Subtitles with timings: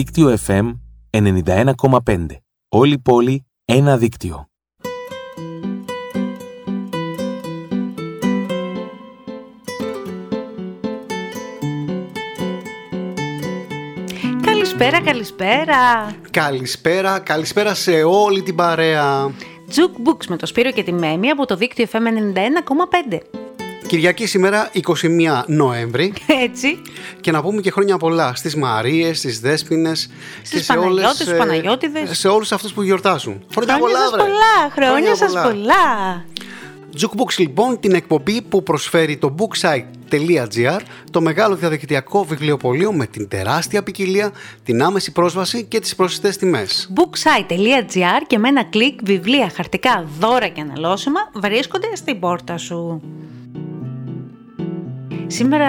[0.00, 0.72] Δίκτυο FM
[1.10, 2.26] 91,5.
[2.68, 4.48] Όλη πόλη, ένα δίκτυο.
[14.40, 16.14] Καλησπέρα, καλησπέρα.
[16.30, 19.30] Καλησπέρα, καλησπέρα σε όλη την παρέα.
[19.68, 23.18] Jukebooks με το Σπύρο και τη Μέμη από το δίκτυο FM 91,5.
[23.90, 26.82] Κυριακή σήμερα 21 Νοέμβρη Έτσι.
[27.20, 30.10] και να πούμε και χρόνια πολλά στις Μαρίες, στις Δέσποινες
[30.42, 32.18] Στις Παναγιώτες, στους Παναγιώτηδες.
[32.18, 33.44] σε όλους αυτούς που γιορτάζουν.
[33.52, 34.22] Χρόνια σας βρε.
[34.22, 36.24] πολλά, χρόνια σας πολλά.
[37.00, 40.80] Jukebox λοιπόν την εκπομπή που προσφέρει το booksite.gr
[41.10, 44.32] το μεγάλο διαδικτυακό βιβλιοπωλείο με την τεράστια ποικιλία,
[44.64, 46.90] την άμεση πρόσβαση και τις προσιτές τιμές.
[46.96, 53.02] booksite.gr και με ένα κλικ βιβλία, χαρτικά, δώρα και αναλώσιμα βρίσκονται στην πόρτα σου.
[55.30, 55.68] Σήμερα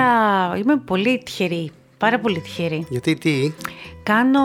[0.57, 2.85] είμαι πολύ τυχερή, πάρα πολύ τυχερή.
[2.89, 3.51] Γιατί τι,
[4.03, 4.41] Κάνω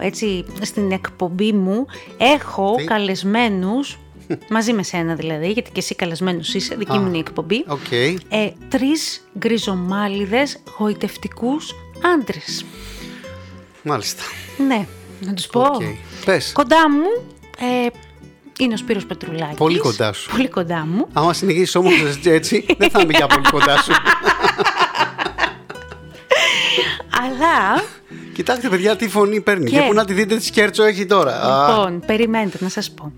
[0.00, 1.86] έτσι στην εκπομπή μου,
[2.18, 3.98] έχω Τι; καλεσμένους,
[4.50, 7.90] μαζί με σένα δηλαδή, γιατί και εσύ καλεσμένος είσαι, δική μου είναι η εκπομπή, οκ.
[8.28, 11.74] ε, τρεις γκριζομάλιδες γοητευτικούς
[12.14, 12.64] άντρες.
[13.82, 14.22] Μάλιστα.
[14.68, 14.86] Ναι,
[15.20, 15.60] να τους πω.
[15.60, 15.82] Οκ.
[16.24, 16.52] Πες.
[16.52, 17.86] Κοντά μου ε,
[18.58, 19.56] είναι ο Σπύρος Πετρουλάκης.
[19.56, 20.30] Πολύ κοντά σου.
[20.30, 21.06] Πολύ κοντά μου.
[21.12, 21.92] Άμα συνεχίσεις όμως
[22.24, 23.92] έτσι, δεν θα είμαι για πολύ κοντά σου.
[27.22, 27.82] Αλλά,
[28.34, 29.70] Κοιτάξτε, παιδιά, τι φωνή παίρνει.
[29.70, 31.32] Και- Και, πού να τη δείτε, τι σκέρτσο έχει τώρα.
[31.42, 33.12] Α, λοιπόν, περιμένετε να σας πω.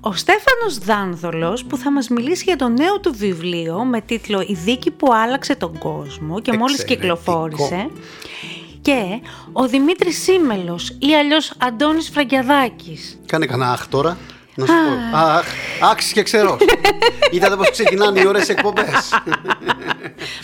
[0.00, 4.54] Ο Στέφανος Δάνδολος που θα μας μιλήσει για το νέο του βιβλίο με τίτλο «Η
[4.64, 7.16] δίκη που άλλαξε τον κόσμο» και μόλις Εξαιρετικό.
[7.16, 7.88] κυκλοφόρησε.
[8.82, 9.02] Και
[9.52, 13.18] ο Δημήτρης Σίμελος ή αλλιώς Αντώνης Φραγκιαδάκης.
[13.26, 14.16] Κάνε κανένα αχ τώρα.
[14.54, 14.72] Να σου
[15.12, 15.16] πω.
[15.18, 15.44] Αχ,
[15.90, 16.56] άξις και ξέρω.
[17.30, 18.86] Είδατε πώ ξεκινάνε οι ώρες εκπομπές.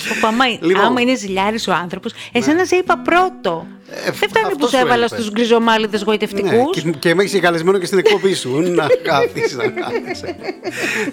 [0.09, 0.85] Που άμα, Λοιπόν.
[0.85, 3.67] άμα είναι ζηλιάρης ο άνθρωπος, εσένα σε είπα πρώτο.
[3.91, 5.15] Ε, Δεν φτάνει αυτό που σε σου έβαλα είπε.
[5.15, 6.83] στους γκριζομάλιδες ναι, γοητευτικούς.
[6.83, 8.61] και, και με έχεις καλεσμένο και στην εκπομπή σου.
[8.79, 10.37] Να κάθεις, να κάθεσαι.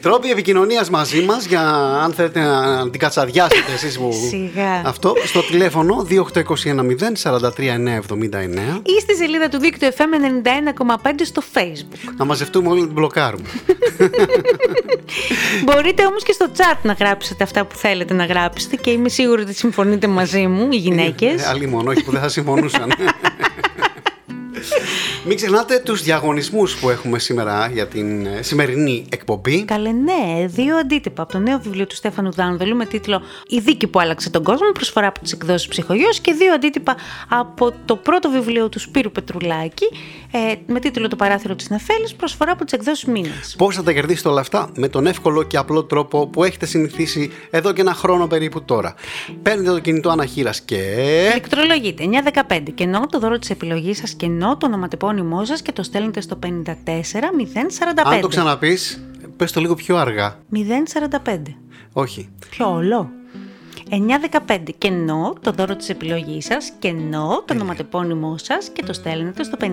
[0.01, 1.61] Τρόποι επικοινωνίας μαζί μας για
[2.03, 4.11] αν θέλετε να την κατσαδιάσετε εσείς που.
[4.29, 4.81] Σιγά.
[4.85, 6.19] Αυτό στο τηλέφωνο 28210
[7.23, 8.81] 43979.
[8.83, 10.01] ή στη σελίδα του δίκτυου FM
[10.83, 10.85] 91,5
[11.23, 12.13] στο Facebook.
[12.17, 13.43] Να μαζευτούμε όλοι να την μπλοκάρουμε.
[15.63, 19.41] Μπορείτε όμως και στο chat να γράψετε αυτά που θέλετε να γράψετε και είμαι σίγουρη
[19.41, 21.41] ότι συμφωνείτε μαζί μου, οι γυναίκες.
[21.43, 22.29] Ε, Αλλή μόνο, όχι που δεν θα
[22.63, 22.95] るしかね。
[25.27, 29.63] Μην ξεχνάτε τους διαγωνισμούς που έχουμε σήμερα για την ε, σημερινή εκπομπή.
[29.65, 33.87] Καλέ, ναι, δύο αντίτυπα από το νέο βιβλίο του Στέφανου Δάνδολου με τίτλο Η δίκη
[33.87, 36.95] που άλλαξε τον κόσμο, προσφορά από τις εκδόσεις Ψυχογειό και δύο αντίτυπα
[37.29, 39.85] από το πρώτο βιβλίο του Σπύρου Πετρουλάκη
[40.31, 43.55] ε, με τίτλο Το παράθυρο της Νεφέλης, προσφορά από τις εκδόσεις Μήνας.
[43.57, 47.31] Πώς θα τα κερδίσετε όλα αυτά; Με τον εύκολο και απλό τρόπο που έχετε συνηθίσει
[47.49, 48.93] εδώ και ένα χρόνο περίπου τώρα.
[49.41, 50.75] Παίρνετε το κινητό αναχείρας και...
[51.31, 52.03] Ηλεκτρολογείτε
[52.49, 55.83] 915 και ενώ το δώρο της επιλογής σας και ενώ το ονοματεπώνυμό σας και το
[55.83, 56.47] στέλνετε στο 54045.
[58.03, 59.05] Αν το ξαναπείς,
[59.37, 60.39] πες το λίγο πιο αργά.
[60.51, 61.37] 045.
[61.93, 62.29] Όχι.
[62.49, 63.11] Πιο όλο.
[63.93, 68.93] 915 και ενώ το δώρο της επιλογής σας και ενώ το ονοματεπώνυμό σας και το
[68.93, 69.67] στέλνετε στο 54045.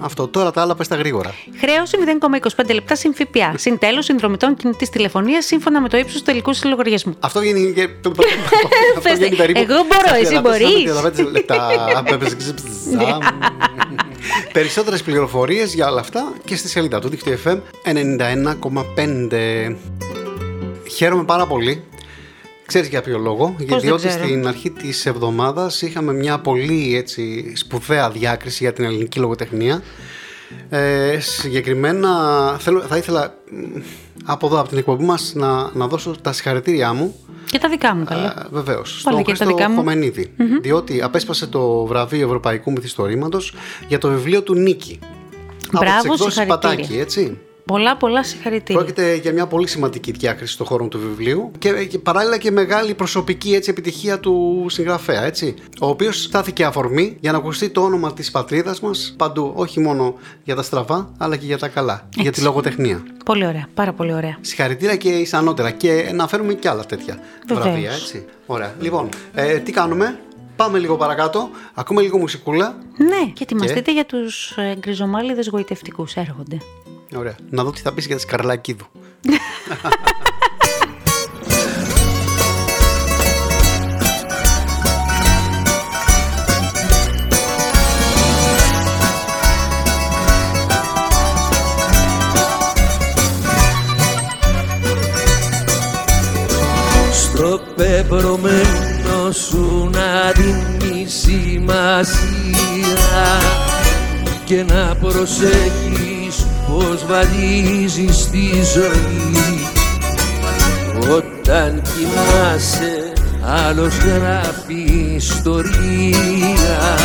[0.00, 1.34] Αυτό τώρα τα άλλα πες τα γρήγορα.
[1.60, 1.96] Χρέωση
[2.66, 3.52] 0,25 λεπτά συν ΦΠΑ.
[3.56, 7.16] Συν τέλος συνδρομητών κινητής τηλεφωνίας σύμφωνα με το ύψος του τελικού σου λογαριασμού.
[7.20, 7.82] Αυτό γίνει και...
[8.96, 10.84] Αυτό Πες γίνει τε, περίπου εγώ μπορώ, στα εσύ 35 μπορείς.
[11.32, 11.68] λεπτά.
[14.52, 19.74] Περισσότερες πληροφορίες για όλα αυτά και στη σελίδα του Δίκτυο FM 91,5.
[20.90, 21.82] Χαίρομαι πάρα πολύ.
[22.68, 24.24] Ξέρεις για ποιο λόγο, δεν διότι ξέρω.
[24.24, 29.82] στην αρχή της εβδομάδας είχαμε μια πολύ έτσι, σπουδαία διάκριση για την ελληνική λογοτεχνία.
[30.68, 32.10] Ε, συγκεκριμένα
[32.58, 33.80] θέλω, θα ήθελα μ,
[34.24, 37.14] από εδώ από την εκπομπή μας να, να δώσω τα συγχαρητήριά μου
[37.46, 38.48] Και τα δικά μου καλά.
[38.50, 39.00] Βεβαίως.
[39.04, 39.76] Πάλι Στον και τα Χρήστο δικά μου.
[39.76, 40.32] Χομενίδη.
[40.60, 43.54] Διότι απέσπασε το βραβείο Ευρωπαϊκού Μυθιστορήματος
[43.88, 44.98] για το βιβλίο του Νίκη.
[45.72, 46.76] από Μπράβο, τις εκδόσεις συγχαρητήρια.
[46.76, 47.38] Πατάκη, έτσι.
[47.68, 48.82] Πολλά πολλά συγχαρητήρια.
[48.82, 52.94] Πρόκειται για μια πολύ σημαντική διάκριση στον χώρο του βιβλίου και, και παράλληλα και μεγάλη
[52.94, 55.54] προσωπική έτσι, επιτυχία του συγγραφέα, έτσι.
[55.80, 60.14] Ο οποίος στάθηκε αφορμή για να ακουστεί το όνομα της πατρίδας μας παντού, όχι μόνο
[60.44, 63.02] για τα στραβά, αλλά και για τα καλά, για τη λογοτεχνία.
[63.24, 64.38] Πολύ ωραία, πάρα πολύ ωραία.
[64.40, 67.18] Συγχαρητήρια και ισανότερα και να φέρουμε και άλλα τέτοια
[67.48, 67.66] Βεβαίως.
[67.66, 68.24] βραβεία, έτσι.
[68.46, 68.74] Ωραία.
[68.80, 70.18] Λοιπόν, ε, τι κάνουμε;
[70.58, 71.50] Πάμε λίγο παρακάτω.
[71.74, 72.76] Ακούμε λίγο μουσικούλα.
[72.96, 76.58] Ναι, και ετοιμαστείτε για τους ε, γκριζομάλιδες γοητευτικούς, έρχονται.
[77.16, 77.36] Ωραία.
[77.50, 78.86] Να δω τι θα πεις για τη Σκαρλακίδου.
[97.12, 98.87] Στο πεπρωμένο
[99.46, 102.08] σου να δίνεις σημασία
[104.44, 109.66] και να προσέχεις πως βαδίζεις τη ζωή.
[111.16, 113.12] Όταν κοιμάσαι
[113.42, 116.96] άλλος γράφει ιστορία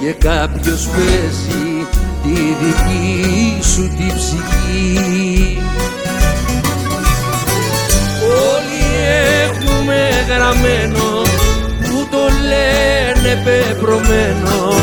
[0.00, 1.86] και κάποιος παίζει
[2.22, 5.58] τη δική σου τη ψυχή.
[8.54, 8.84] Όλοι
[9.44, 11.23] έχουμε γραμμένο που το
[12.48, 14.74] λένε πεπρωμένο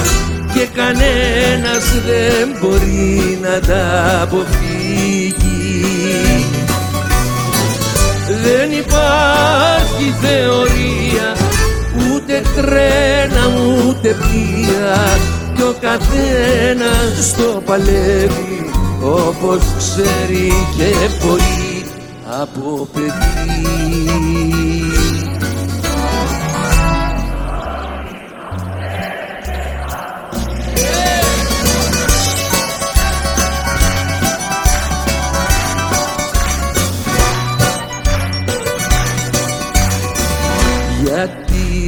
[0.53, 5.41] και κανένας δεν μπορεί να τα αποφύγει.
[8.43, 11.35] Δεν υπάρχει θεωρία
[12.13, 13.51] ούτε τρένα
[13.87, 15.17] ούτε πλοία
[15.55, 18.71] κι ο καθένας το παλεύει
[19.01, 21.85] όπως ξέρει και μπορεί
[22.41, 24.60] από παιδί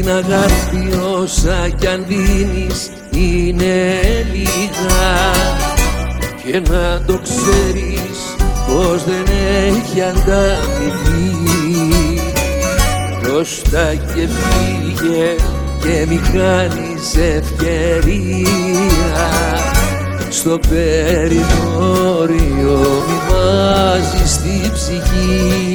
[0.03, 0.83] την αγάπη
[1.21, 4.01] όσα κι αν δίνεις είναι
[4.33, 5.31] λίγα.
[6.45, 8.35] Και να το ξέρεις
[8.67, 9.25] πως δεν
[9.67, 11.41] έχει ανταμοιβή.
[13.23, 15.35] Δώστα και φύγε
[15.81, 18.47] και μη κάνεις ευκαιρία.
[20.29, 21.43] Στο περιθώριο
[23.07, 25.72] μη βάζεις τη ψυχή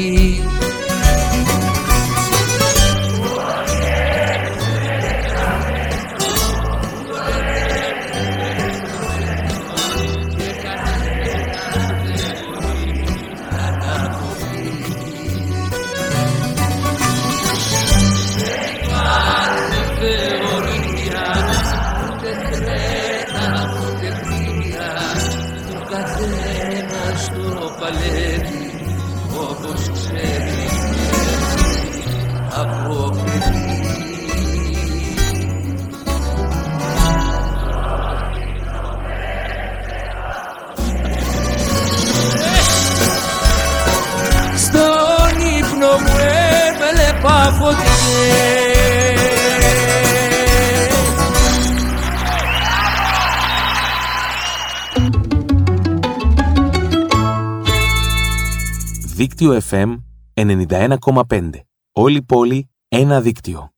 [59.38, 59.96] Δίκτυο FM
[60.34, 61.50] 91,5.
[61.92, 63.70] Όλη πόλη, ένα δίκτυο.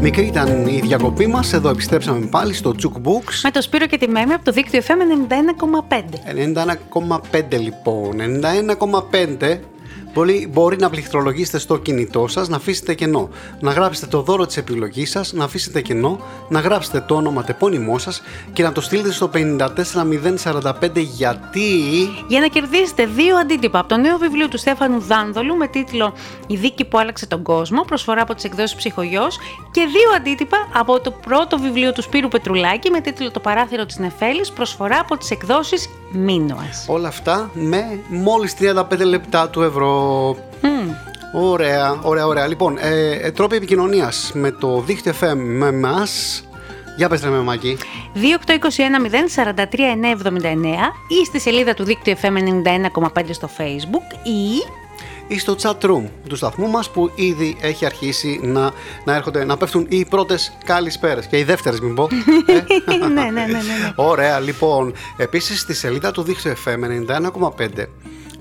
[0.00, 3.40] Μικρή ήταν η διακοπή μας, εδώ επιστρέψαμε πάλι στο Jukebox.
[3.42, 4.98] Με το Σπύρο και τη Μέμη από το δίκτυο FM
[5.88, 6.04] 91,5.
[7.32, 8.16] 91,5 λοιπόν,
[9.40, 9.58] 91,5
[10.14, 13.28] Μπορεί, μπορεί να πληκτρολογήσετε στο κινητό σας, να αφήσετε κενό.
[13.60, 17.98] Να γράψετε το δώρο της επιλογής σας, να αφήσετε κενό, να γράψετε το όνομα τεπώνυμό
[17.98, 18.22] σας
[18.52, 21.70] και να το στείλετε στο 54045 γιατί.
[22.28, 26.12] Για να κερδίσετε δύο αντίτυπα από το νέο βιβλίο του Στέφανου Δάνδολου με τίτλο
[26.46, 29.26] Η δίκη που άλλαξε τον κόσμο, προσφορά από τις εκδόσεις Ψυχογειό
[29.70, 33.98] και δύο αντίτυπα από το πρώτο βιβλίο του Σπύρου Πετρουλάκη με τίτλο Το παράθυρο της
[33.98, 36.84] Νεφέλης, προσφορά από τις εκδόσεις Μίνωας.
[36.88, 40.03] Όλα αυτά με μόλις 35 λεπτά του ευρώ.
[41.32, 42.46] Ωραία, ωραία, ωραία.
[42.46, 46.44] Λοιπόν, ε, ε, τρόποι επικοινωνίας με το δίκτυο FM με εμάς.
[46.96, 47.76] Για πες με Μάκη.
[48.14, 48.18] 2821
[51.08, 52.36] ή στη σελίδα του δίκτυου FM
[52.96, 54.62] 91,5 στο facebook ή
[55.26, 58.72] ή στο chat room του σταθμού μας που ήδη έχει αρχίσει να,
[59.04, 62.08] να έρχονται, να πέφτουν οι πρώτες καλησπέρες και οι δεύτερες μην πω.
[62.46, 67.08] Ε; ναι, ναι, ναι, ναι, Ωραία, λοιπόν, επίσης στη σελίδα του δίκτυου FM
[67.50, 67.68] 91,5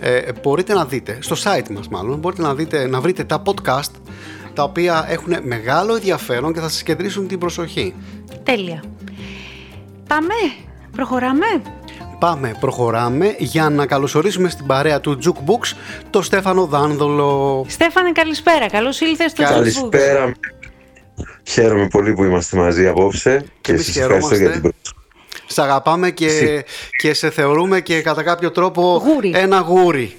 [0.03, 3.91] ε, μπορείτε να δείτε, στο site μας μάλλον, μπορείτε να, δείτε, να βρείτε τα podcast
[4.53, 7.93] τα οποία έχουν μεγάλο ενδιαφέρον και θα σας κεντρήσουν την προσοχή.
[8.43, 8.83] Τέλεια.
[10.07, 10.33] Πάμε,
[10.91, 11.45] προχωράμε;
[12.19, 15.75] Πάμε, προχωράμε για να καλωσορίσουμε στην παρέα του Jukebox
[16.09, 17.65] το Στέφανο Δάνδολο.
[17.67, 18.67] Στέφανε, καλησπέρα.
[18.67, 20.31] Καλώς ήλθες στο Καλησπέρα.
[21.43, 25.02] Χαίρομαι πολύ που είμαστε μαζί απόψε και, και σας ευχαριστώ για την πρόσκληση.
[25.45, 26.63] Σ' αγαπάμε και,
[26.97, 29.31] και σε θεωρούμε και κατά κάποιο τρόπο γούρι.
[29.35, 30.17] ένα γούρι.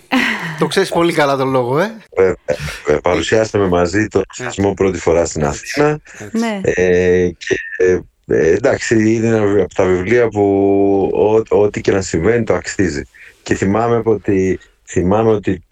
[0.58, 1.94] το ξέρεις πολύ καλά τον λόγο, ε.
[2.16, 6.00] Βέβαια, παρουσιάσαμε μαζί τον σεισμό πρώτη φορά στην Αθήνα.
[6.32, 6.60] Ναι.
[6.62, 12.54] Ε, και ε, εντάξει, είναι ένα από τα βιβλία που ό,τι και να συμβαίνει το
[12.54, 13.02] αξίζει.
[13.42, 15.62] Και θυμάμαι ότι θυμάμαι ότι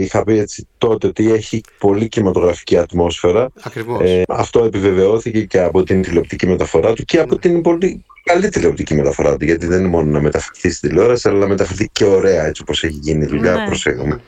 [0.00, 3.48] είχα πει έτσι τότε ότι έχει πολύ κινηματογραφική ατμόσφαιρα.
[3.62, 4.00] Ακριβώς.
[4.02, 7.40] Ε, αυτό επιβεβαιώθηκε και από την τηλεοπτική μεταφορά του και από Ναι.
[7.40, 9.44] την πολύ καλή τηλεοπτική μεταφορά του.
[9.44, 12.84] Γιατί δεν είναι μόνο να μεταφερθεί στην τηλεόραση, αλλά να μεταφερθεί και ωραία έτσι όπως
[12.84, 13.54] έχει γίνει η δουλειά.
[13.54, 13.64] Ναι.
[13.66, 14.20] Προσέχουμε.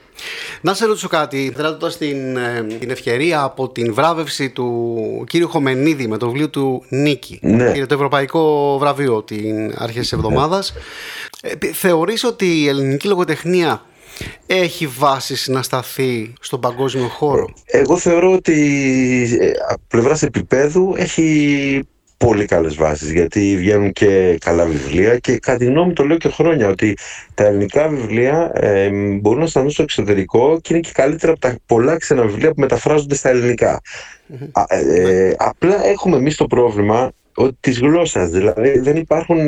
[0.61, 6.07] Να σε ρωτήσω κάτι, δράτοντας την, ε, την ευκαιρία από την βράβευση του κύριου Χομενίδη
[6.07, 7.39] με το βιβλίο του Νίκη.
[7.43, 7.73] Ναι.
[7.77, 10.75] Είναι το ευρωπαϊκό βραβείο την αρχές της εβδομάδας.
[11.43, 13.83] Ε, πι- θεωρείς ότι η ελληνική λογοτεχνία
[14.47, 18.59] έχει βάσεις να σταθεί στον παγκόσμιο χώρο; Εγώ θεωρώ ότι
[19.41, 21.89] ε, από πλευράς επίπεδου έχει
[22.27, 26.17] πολύ καλές βάσεις γιατί βγαίνουν και καλά βιβλία και κατά τη γνώμη μου το λέω
[26.17, 26.97] και χρόνια ότι
[27.35, 31.59] τα ελληνικά βιβλία ε, μπορούν να σταθούν στο εξωτερικό και είναι και καλύτερα από τα
[31.67, 33.81] πολλά ξένα βιβλία που μεταφράζονται στα ελληνικά.
[34.53, 39.39] Α, ε, ε, απλά έχουμε εμείς το πρόβλημα ότι της γλώσσας, δηλαδή δεν υπάρχουν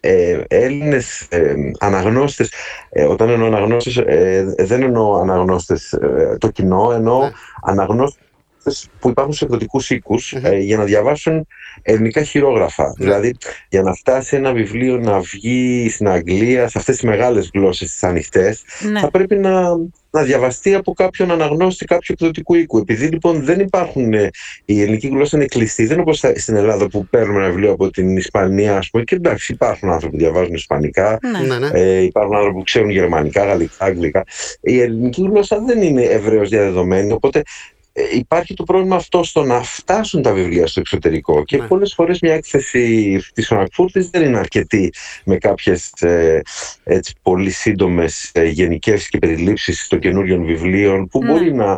[0.00, 2.52] ε, ε, Έλληνες ε, αναγνώστες,
[2.90, 7.30] ε, όταν εννοώ αναγνώστες ε, δεν εννοώ αναγνώστες ε, το κοινό, εννοώ Ναι.
[7.62, 11.46] αναγνώστες που υπάρχουν σε εκδοτικούς οίκους, ε, για να διαβάσουν
[11.82, 12.94] ελληνικά χειρόγραφα.
[12.98, 13.34] Δηλαδή
[13.68, 18.02] για να φτάσει ένα βιβλίο να βγει στην Αγγλία, σε αυτές τις μεγάλες γλώσσες τις
[18.02, 19.00] ανοιχτές, Ναι.
[19.00, 19.60] θα πρέπει να,
[20.10, 22.78] να διαβαστεί από κάποιον αναγνώστη κάποιου εκδοτικού οίκου.
[22.78, 24.30] Επειδή λοιπόν δεν υπάρχουν, ε,
[24.64, 27.72] η ελληνική γλώσσα είναι κλειστή, δεν είναι όπως στα- στην Ελλάδα που παίρνουμε ένα βιβλίο
[27.72, 31.46] από την Ισπανία, ας πούμε, και εντάξει, υπάρχουν άνθρωποι που διαβάζουν Ισπανικά, Ναι.
[31.46, 31.78] Ναι, ναι.
[31.80, 34.24] ε, υπάρχουν άνθρωποι που ξέρουν γερμανικά, γαλλικά, αγγλικά.
[34.60, 37.42] Η ελληνική γλώσσα δεν είναι ευρέως διαδεδομένη, οπότε ε,
[38.14, 41.44] υπάρχει το πρόβλημα αυτό στο να φτάσουν τα βιβλία στο εξωτερικό.
[41.44, 41.66] Και Ναι.
[41.66, 44.92] πολλές φορές μια έκθεση της Φραγκφούρτης δεν είναι αρκετή
[45.24, 46.40] με κάποιες ε,
[46.84, 51.32] έτσι, πολύ σύντομες ε, γενικές και περιλήψεις των καινούριων βιβλίων που Ναι.
[51.32, 51.76] μπορεί να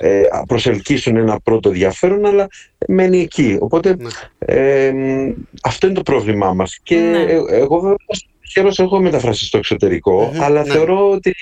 [0.00, 2.46] ε, προσελκύσουν ένα πρώτο ενδιαφέρον αλλά
[2.88, 3.56] μένει εκεί.
[3.60, 4.08] Οπότε Ναι.
[4.38, 5.30] ε, μ,
[5.62, 6.78] αυτό είναι το πρόβλημά μας.
[6.82, 7.18] Και Ναι.
[7.22, 7.96] ε, εγώ βέβαια
[8.48, 10.72] τυχερός έχω μεταφράσει στο εξωτερικό, Μμμ, αλλά ναι.
[10.72, 11.34] θεωρώ ότι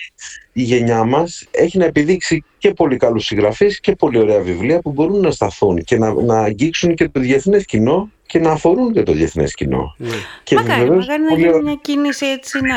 [0.53, 4.91] η γενιά μας έχει να επιδείξει και πολύ καλούς συγγραφείς και πολύ ωραία βιβλία που
[4.93, 9.03] μπορούν να σταθούν και να, να αγγίξουν και το διεθνές κοινό και να αφορούν και
[9.03, 9.95] το διεθνές κοινό.
[9.99, 10.09] ναι.
[10.43, 12.77] Και Μακάρι, βεβαίως μακάρι να πολύ γίνει ωραία- μια κίνηση έτσι, ναι.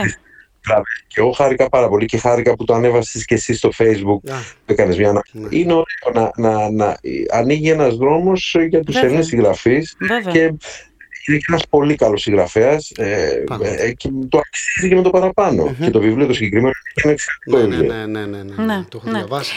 [0.68, 0.84] Μπράβο.
[1.08, 4.36] Και εγώ χάρηκα πάρα πολύ και χάρηκα που το ανέβασες και εσύ στο facebook Α,
[4.66, 5.48] που έκανες μια ανα- Ναι.
[5.50, 6.98] Είναι ωραίο να, να, να
[7.32, 9.08] ανοίγει ένας δρόμος για τους Βέβαια.
[9.10, 10.32] Έλληνες συγγραφείς Βέβαια.
[10.34, 10.54] και
[11.30, 13.68] είναι και ένας πολύ καλός συγγραφέας ε, Πάρα.
[13.68, 17.58] ε, και το αξίζει και με το παραπανω Και το βιβλίο το συγκεκριμένο είναι εξαιρετικό
[17.58, 17.94] ναι, ναι, βιβλίο.
[17.94, 18.64] ναι, ναι, ναι, ναι.
[18.66, 19.18] Ναι, Το έχω ναι.
[19.18, 19.54] διαβάσει.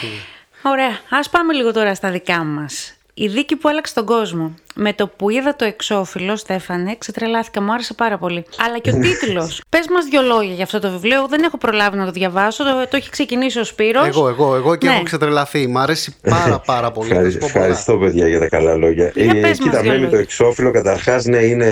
[0.61, 0.99] Ωραία.
[1.09, 2.93] Ας πάμε λίγο τώρα στα δικά μας.
[3.13, 4.53] Η δίκη που άλλαξε τον κόσμο.
[4.75, 8.45] Με το που είδα το εξώφυλλο, Στέφανε, ξετρελάθηκα, μου άρεσε πάρα πολύ.
[8.65, 9.61] Αλλά και ο τίτλος.
[9.69, 11.15] Πες μας δύο λόγια για αυτό το βιβλίο.
[11.17, 12.63] Εγώ δεν έχω προλάβει να το διαβάσω.
[12.63, 14.07] Το, το έχει ξεκινήσει ο Σπύρος.
[14.07, 14.93] Εγώ, εγώ, εγώ και Ναι.
[14.93, 15.67] έχω ξετρελαθεί.
[15.67, 17.09] Μ' αρέσει πάρα πάρα πολύ.
[17.09, 17.65] Θα Ευχαρι- σου πω πολλά.
[17.65, 19.11] Ευχαριστώ, παιδιά, για τα καλά λόγια.
[19.15, 20.09] Για πες μας κοίτα, δύο με λόγια.
[20.09, 21.69] το εξώφυλλο, καταρχάς, ναι, είναι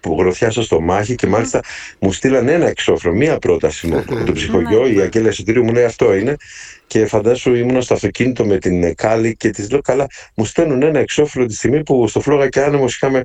[0.00, 1.60] που γροθιά στο στομάχι και μάλιστα
[1.98, 4.86] μου στείλαν ένα εξώφυλλο, μία πρόταση μου από το ψυχογειό.
[4.86, 6.36] Η Αγγέλια Σωτηρίου μου λέει αυτό είναι.
[6.86, 10.82] Και φαντάσου ήμουν στο αυτοκίνητο με την ε, Κάλλη και της λέω: Καλά, μου στέλνουν
[10.82, 13.22] ένα εξώφυλλο τη στιγμή που στο Φλόγα και Άνεμος είχαμε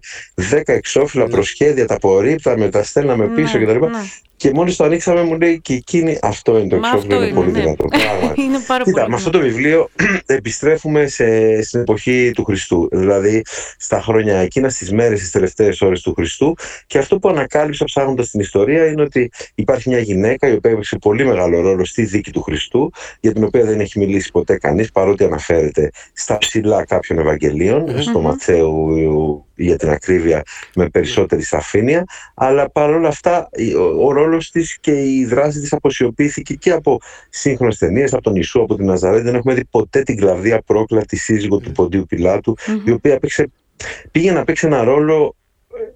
[0.51, 3.79] 10 εξώφυλλα προσχέδια, τα απορρίπταμε, τα στέλναμε πίσω Ναι, κτλ.
[3.85, 3.89] ναι.
[4.37, 7.35] Και μόλις το ανοίξαμε, μου λέει και εκείνη αυτό είναι το Μα εξώφυλλο, αυτό είναι
[7.35, 7.63] πολύ είναι, ναι.
[7.63, 7.85] δυνατό.
[7.87, 8.41] Πράγματι.
[8.43, 9.09] Είναι πάρα Κοίτα, πολύ.
[9.09, 9.89] με αυτό το βιβλίο
[10.25, 12.87] επιστρέφουμε σε, στην εποχή του Χριστού.
[12.91, 13.41] Δηλαδή
[13.77, 16.55] στα χρόνια εκείνα, στις μέρες, στις τελευταίες ώρες του Χριστού.
[16.87, 20.97] Και αυτό που ανακάλυψα ψάχνοντας την ιστορία είναι ότι υπάρχει μια γυναίκα η οποία έπαιξε
[20.97, 24.91] πολύ μεγάλο ρόλο στη δίκη του Χριστού, για την οποία δεν έχει μιλήσει ποτέ κανείς,
[24.91, 28.97] παρότι αναφέρεται στα ψηλά κάποιων Ευαγγελίων, στο Ματθαίου
[29.55, 30.43] για την ακρίβεια
[30.75, 32.03] με περισσότερη σαφήνεια,
[32.35, 36.99] αλλά παρόλα αυτά ο, ο ρόλος της και η δράση της αποσιωπήθηκε και από
[37.29, 39.23] σύγχρονες ταινίες, από τον Ιησού, από την Ναζαρέτη.
[39.23, 43.49] Δεν έχουμε δει ποτέ την Κλαβδία Πρόκλα, τη σύζυγο του Ποντίου Πιλάτου, η οποία έπαιξε,
[44.11, 45.35] πήγε να παίξει ένα ρόλο,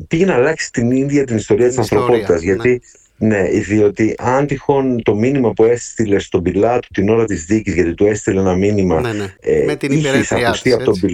[0.07, 2.41] πήγε να αλλάξει την ίδια την ιστορία της Την ιστορία, ανθρωπότητας.
[2.41, 2.45] ναι.
[2.45, 2.81] Γιατί
[3.17, 7.93] ναι, διότι αν τυχόν το μήνυμα που έστειλε στον Πιλάτο την ώρα της δίκης, γιατί
[7.93, 9.33] του έστειλε ένα μήνυμα Ναι, ναι.
[9.39, 11.05] ε, Με την είχε υπερέτριά εισακουστεί της, από τον έτσι.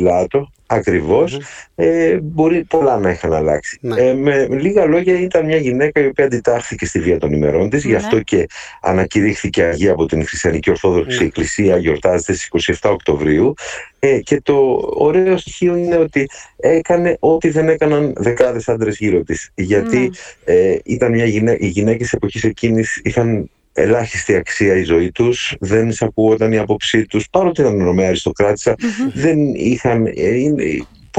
[0.69, 1.39] Πιλάτο, ακριβώς,
[1.75, 3.77] ε, μπορεί πολλά να είχαν αλλάξει.
[3.81, 4.01] Ναι.
[4.01, 7.83] Ε, με λίγα λόγια ήταν μια γυναίκα η οποία αντιτάχθηκε στη βία των ημερών της,
[7.83, 7.97] γι' Ναι.
[7.97, 8.45] αυτό και
[8.81, 11.25] ανακηρύχθηκε Αγία από την Χριστιανική Ορθόδοξη Ναι.
[11.25, 13.53] Εκκλησία, γιορτάζεται στις 27 Οκτωβρίου
[13.99, 19.51] ε, και το ωραίο στοιχείο είναι ότι έκανε ό,τι δεν έκαναν δεκάδες άντρες γύρω της.
[19.55, 20.11] Γιατί
[20.45, 21.57] ε, ήταν μια γυναί...
[21.59, 23.49] οι γυναίκες εποχής εκείνης είχαν
[23.81, 28.75] ελάχιστη αξία η ζωή τους, δεν εισακούονταν η άποψή τους, παρότι ήταν νομέα αριστοκράτησα,
[29.13, 30.63] δεν είχαν, ε, είναι-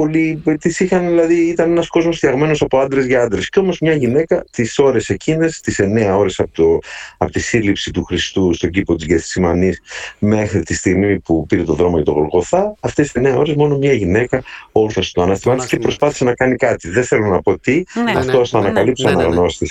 [0.01, 0.43] πολύ.
[0.61, 3.49] Τις είχαν, δηλαδή, ήταν ένας κόσμος φτιαγμένος από άντρες για άντρες.
[3.49, 6.79] Και όμως μια γυναίκα τις ώρες εκείνες, τις 9 ώρες από, το,
[7.17, 9.73] από τη σύλληψη του Χριστού στον κήπο της Γεθσιμανή
[10.19, 13.77] μέχρι τη στιγμή που πήρε το δρόμο για το Γολγοθά, αυτές τις 9 ώρες μόνο
[13.77, 14.43] μια γυναίκα
[14.73, 16.89] όρθωσε το ανάστημά της και προσπάθησε να κάνει κάτι.
[16.89, 18.13] Δεν θέλω να πω τι, Ναι.
[18.17, 19.25] αυτό Ναι, θα ναι, ανακαλύψει ναι, ο ναι, ναι.
[19.25, 19.71] αναγνώστη.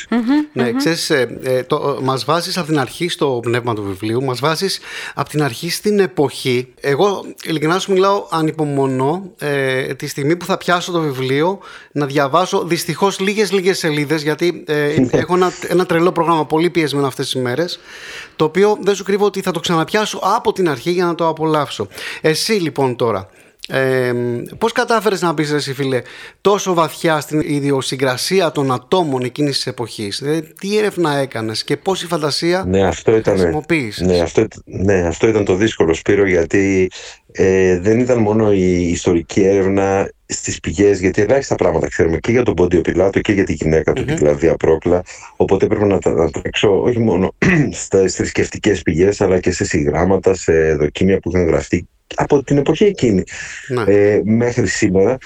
[0.54, 4.40] Ναι, ξέρεις, ε, ε, το, μας βάζεις από την αρχή στο πνεύμα του βιβλίου, μας
[4.40, 4.80] βάζεις
[5.16, 6.68] από την αρχή στην εποχή.
[6.82, 11.60] Εγώ, ειλικρινά σου μιλάω, ανυπομονώ ε, τη στιγμή που θα πιάσω το βιβλίο
[11.92, 17.08] να διαβάσω δυστυχώς λίγες λίγες σελίδες γιατί ε, έχω ένα, ένα τρελό πρόγραμμα πολύ πιεσμένο
[17.08, 17.80] αυτές τις μέρες
[18.36, 21.28] το οποίο δεν σου κρύβω ότι θα το ξαναπιάσω από την αρχή για να το
[21.28, 21.88] απολαύσω.
[22.22, 23.30] Εσύ λοιπόν τώρα,
[23.72, 24.14] ε,
[24.58, 26.02] πώς κατάφερες να μπεις εσύ φίλε
[26.42, 32.04] τόσο βαθιά στην ιδιοσυγκρασία των ατόμων εκείνης της εποχής; Δηλαδή, τι έρευνα έκανες και πώς
[32.04, 36.92] η φαντασία Ναι, αυτό ήταν, χρησιμοποίησες; ναι, αυτό, ναι, αυτό ήταν το δύσκολο Σπύρο γιατί
[37.32, 42.44] ε, δεν ήταν μόνο η ιστορική έρευνα στις πηγές γιατί ελάχιστα πράγματα ξέρουμε και για
[42.44, 45.04] τον Πόντιο Πιλάτο και για τη γυναίκα του, τη Λαδία Πρόκλα
[45.36, 47.34] οπότε έπρεπε να, τα- να τρέξω όχι μόνο
[47.72, 52.86] στις θρησκευτικές πηγές αλλά και σε συγγράμματα, σε δοκίμια που είχαν γραφτεί από την εποχή
[52.86, 53.24] εκείνη
[53.68, 53.94] ναι.
[53.94, 55.18] ε, μέχρι σήμερα.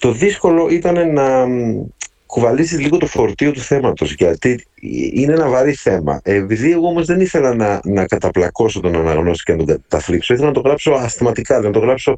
[0.00, 1.84] Το δύσκολο ήταν να μ,
[2.32, 4.64] κουβαλήσεις λίγο το φορτίο του θέματος γιατί
[5.12, 6.20] είναι ένα βαρύ θέμα.
[6.22, 10.34] Ε, Επειδή εγώ όμως δεν ήθελα να, να καταπλακώσω τον αναγνώστη και να τον καταθλίψω,
[10.34, 12.14] ήθελα να το γράψω αστηματικά, να το γράψω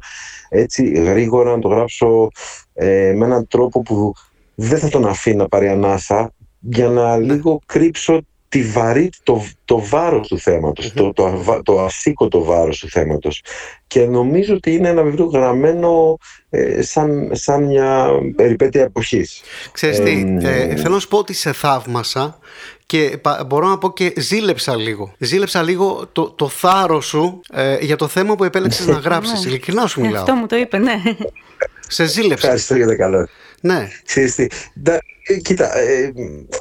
[0.49, 2.29] έτσι γρήγορα, να το γράψω
[2.73, 4.13] ε, με έναν τρόπο που
[4.55, 9.79] δεν θα τον αφήνει να πάρει ανάσα για να λίγο κρύψω τη βαρύ, το, το
[9.79, 13.43] βάρος του θεματος το, το, αβα- το ασήκωτο βάρος του θέματος.
[13.87, 16.17] Και νομίζω ότι είναι ένα βιβλίο γραμμένο
[16.49, 19.41] ε, σαν, σαν μια περιπέτεια εποχής.
[19.71, 22.39] Ξέρεις τι, Εμ, ε, θέλω να σου πω ότι σε θαύμασα
[22.85, 25.13] και πα- μπορώ να πω και ζήλεψα λίγο.
[25.17, 29.45] Ζήλεψα λίγο το, το θάρρος σου ε, για το θέμα που επέλεξες να γράψεις.
[29.45, 30.21] Ειλικρινά σου μιλάω.
[30.21, 30.93] Αυτό μου το είπε, ναι.
[31.87, 32.45] Σε ζήλεψα.
[32.45, 33.27] Ευχαριστώ για τα καλά.
[33.65, 33.87] Ναι.
[34.05, 34.47] Ξέρεις τι,
[34.83, 36.11] ντα- ε, κοίτα, ε,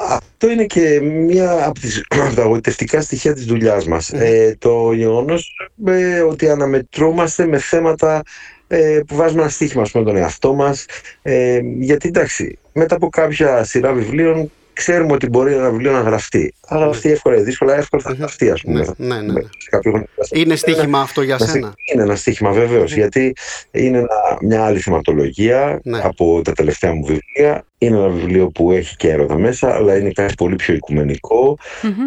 [0.09, 4.13] αυτό είναι και μία από, τις, από τα αγωγητευτικά στοιχεία της δουλειάς μας.
[4.13, 5.57] Ε, το γεγονός
[5.87, 8.23] ε, ότι αναμετρούμαστε με θέματα
[8.67, 10.87] ε, που βάζουμε ένα στοίχημα ας πούμε, τον εαυτό μας.
[11.23, 16.54] Ε, γιατί εντάξει, μετά από κάποια σειρά βιβλίων ξέρουμε ότι μπορεί ένα βιβλίο να γραφτεί.
[16.66, 18.78] Θα γραφτεί εύκολα ή δύσκολα, εύκολα θα γραφτεί ας πούμε.
[18.78, 19.40] Ναι, Θα- ναι, ναι, ναι.
[19.40, 23.33] σε κάποιο χρονικό Είναι στοίχημα αυτό για να σε- σένα; Είναι ένα στοίχημα βεβαίως, γιατί
[23.71, 26.00] είναι ένα- μια άλλη θεματολογία Ναι.
[26.02, 27.64] από τα τελευταία μου βιβλία.
[27.78, 31.59] Είναι ένα βιβλίο που έχει και έρωτα μέσα, αλλά είναι κάτι πολύ πιο οικουμενικό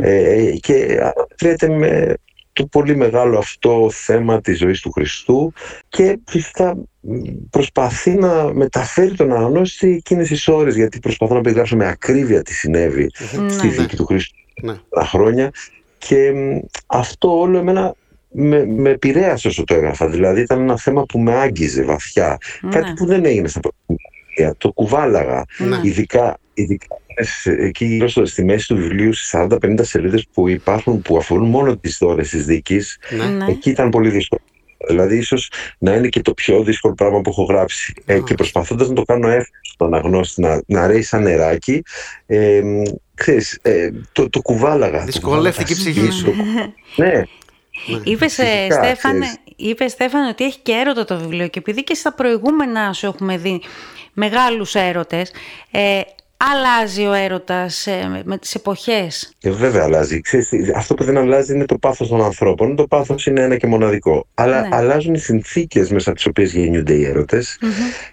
[0.02, 2.14] ε, και αναφέρεται με
[2.58, 5.54] το πολύ μεγάλο αυτό θέμα της ζωής του Χριστού
[5.90, 11.76] και φυσικά μ, προσπαθεί να μεταφέρει τον αναγνώστη εκείνες τις ώρες γιατί προσπαθώ να περιγράψω
[11.76, 13.10] με ακρίβεια τι συνέβη
[13.48, 13.74] στη Ναι.
[13.74, 14.74] δίκη του Χριστού Ναι.
[14.90, 15.52] τα χρόνια
[15.98, 17.94] και μ, αυτό όλο εμένα
[18.32, 20.08] με, με επηρέασε όσο το έγραφα.
[20.08, 22.38] Δηλαδή ήταν ένα θέμα που με άγγιζε βαθιά.
[22.70, 22.94] Κάτι Ναι.
[22.94, 25.44] που δεν έγινε στα πρώτα Το κουβάλαγα.
[25.58, 25.80] Ναι.
[25.84, 26.88] Ειδικά, ειδικά
[27.20, 31.50] σε- εκεί γύρω στο, στη μέση του βιβλίου στις 40-50 σελίδες που υπάρχουν που αφορούν
[31.50, 33.26] μόνο τις ώρες της δίκης Ναι.
[33.26, 33.46] Ναι.
[33.52, 34.42] εκεί ήταν πολύ δύσκολο.
[34.88, 37.94] Δηλαδή, ίσως να είναι και το πιο δύσκολο πράγμα που έχω γράψει.
[38.06, 41.84] Ε, και προσπαθώντας να το κάνω εύκολο στον αναγνώστη, να, να ρέει σαν νεράκι,
[42.26, 42.82] ε, μ,
[43.16, 45.00] ξέρεις, ε, το, το κουβάλαγα.
[45.00, 46.08] το Δυσκολεύτηκε η κουβάλαγα.
[46.08, 46.34] ψυχή σου.
[46.96, 47.22] Ναι,
[48.04, 49.38] Είπες, Φυσικά, Στέφανε, ξέρεις.
[49.56, 53.38] είπες, Στέφανε ότι έχει και έρωτα το βιβλίο και επειδή και στα προηγούμενα σου έχουμε
[53.38, 53.62] δει
[54.14, 55.32] μεγάλους έρωτες,
[55.72, 56.00] ε,
[56.38, 60.22] αλλάζει ο έρωτας ε, με- με τις εποχές; Ε, βέβαια αλλάζει.
[60.22, 62.76] Ξέρεις, τι, αυτό που δεν αλλάζει είναι το πάθος των ανθρώπων.
[62.76, 64.28] Το πάθος είναι ένα και μοναδικό.
[64.34, 64.68] Αλλά Ναι.
[64.72, 67.58] αλλάζουν οι συνθήκες μέσα από τις οποίες γεννιούνται οι έρωτες.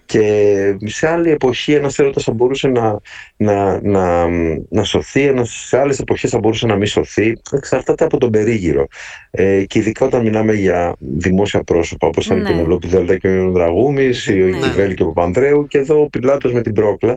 [0.06, 3.00] Και σε άλλη εποχή ένας έρωτας θα μπορούσε να,
[3.36, 4.28] να, να,
[4.68, 7.32] να σωθεί, ένας, σε άλλες εποχές θα μπορούσε να μην σωθεί.
[7.52, 8.86] Εξαρτάται από τον περίγυρο.
[9.30, 12.48] Ε, και ειδικά όταν μιλάμε για δημόσια πρόσωπα, όπως ήταν Ναι.
[12.48, 14.58] η Πενελόπη Δέλτα και ο Δραγούμης, η Ναι.
[14.58, 17.16] Κιβέλη και ο Παπανδρέου και εδώ ο Πιλάτος με την Πρόκλα.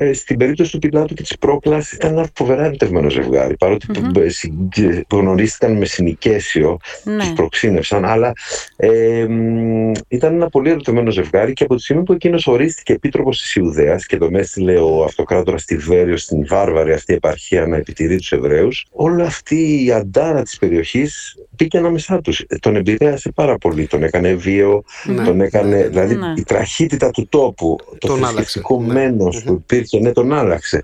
[0.00, 3.56] Ε, στην περίπτωση του Πιλάτου και της Πρόκλας ήταν ένα φοβερά ερωτευμένο ζευγάρι.
[3.56, 7.16] Παρότι το- ε, συ- ε, γνωρίστηκαν με συνοικέσιο, Ναι.
[7.16, 8.32] τους προξύνευσαν, αλλά
[8.76, 13.40] ε, μ, ήταν ένα πολύ ερωτευμένο ζευγάρι και από τη στιγμή που εκείνος ορίστηκε επίτροπος
[13.40, 18.32] της Ιουδαίας και τον έστειλε ο αυτοκράτορας Τιβέριος στην βάρβαρη αυτή επαρχία να επιτηρεί τους
[18.32, 22.40] Εβραίους, όλη αυτή η αντάρα της περιοχής μπήκε ανάμεσά τους.
[22.40, 25.24] Ε, Τον επηρέασε πάρα πολύ, τον έκανε βίο, Ναι.
[25.24, 26.32] τον έκανε, δηλαδή Ναι.
[26.36, 28.92] η τραχύτητα του τόπου, το Τον άλλαξε, θρησκευτικό ναι.
[28.92, 30.82] μένος που υπήρχε, ναι, τον άλλαξε.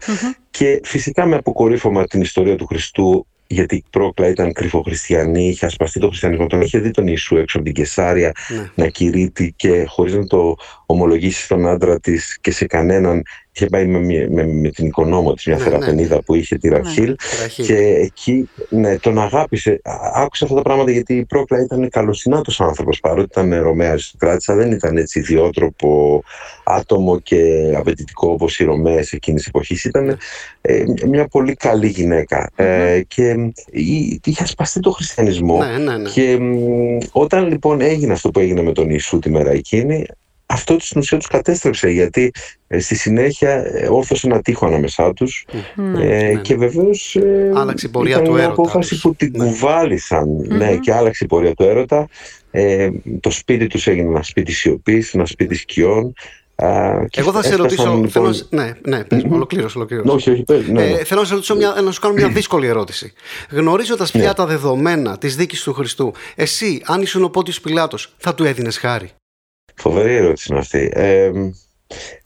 [0.51, 6.01] Και φυσικά με αποκορύφωμα την ιστορία του Χριστού, γιατί η Πρόκλα ήταν κρυφοχριστιανή, είχε ασπαστεί
[6.01, 8.71] το χριστιανισμό, τον είχε δει τον Ιησού έξω από την Κεσάρια Ναι.
[8.75, 13.23] να κηρύττει και χωρίς να το ομολογήσεις στον άντρα της και σε κανέναν.
[13.57, 16.69] Είχε πάει με, μια- με, με την οικονόμο της, μια Ναι, θεραπενίδα που είχε τη
[16.69, 17.17] Ραχήλ.
[17.41, 17.67] Ραχήλ.
[17.67, 19.81] Και εκεί ναι, τον αγάπησε.
[19.83, 24.55] Α- Άκουσα αυτά τα πράγματα γιατί η Πρόκλα ήταν καλοσυνάτος άνθρωπος παρότι ήταν Ρωμαία αριστοκράτησα,
[24.55, 26.23] δεν ήταν έτσι ιδιότροπο
[26.65, 29.85] άτομο και απαιτητικό όπως οι Ρωμαίες εκείνης της εποχής.
[29.85, 30.19] Ήταν
[30.61, 33.37] ε, μια πολύ καλή γυναίκα ε, και
[33.71, 36.09] η- είχε ασπαστεί το χριστιανισμό Ναι, ναι, ναι.
[36.11, 36.57] και μ,
[37.13, 40.05] όταν λοιπόν έγινε αυτό που έγινε με τον Ιησού τη μέρα εκείνη,
[40.55, 42.31] αυτό στην ουσία τους κατέστρεψε γιατί
[42.67, 46.05] ε, στη συνέχεια ε, όρθωσε ένα τείχο ανάμεσά τους Ναι.
[46.05, 46.41] ε, ναι.
[46.41, 49.01] και βεβαίως ε, Άλλαξε η πορεία ήταν του μια έρωτα απόφαση τους.
[49.01, 49.45] που την Ναι.
[49.45, 52.09] κουβάλισαν ναι, και άλλαξε η πορεία του έρωτα.
[52.51, 52.89] Ε,
[53.21, 56.13] το σπίτι τους έγινε ένα σπίτι σιωπής, ένα σπίτι σκιών.
[56.57, 57.83] Α, και Εγώ θα σε έφτασαν, ρωτήσω.
[57.91, 60.09] λοιπόν- Θέλω, να σε- ναι, ναι, πες, ολοκλήρωσε, ολοκλήρωσε.
[60.09, 60.91] Ναι, όχι, όχι, πες, ναι, ναι.
[60.91, 63.13] Ε, θέλω να σε ρωτήσω μια, να σου κάνω μια δύσκολη ερώτηση.
[63.51, 64.35] Γνωρίζοντας πια Ναι.
[64.35, 68.79] τα δεδομένα της δίκης του Χριστού, εσύ, αν ήσουν ο Πόντιο Πιλάτος, θα του έδινες
[68.79, 69.11] χάρη;
[69.75, 70.91] Φοβερή ερώτηση είναι αυτή.
[70.95, 71.31] Ε,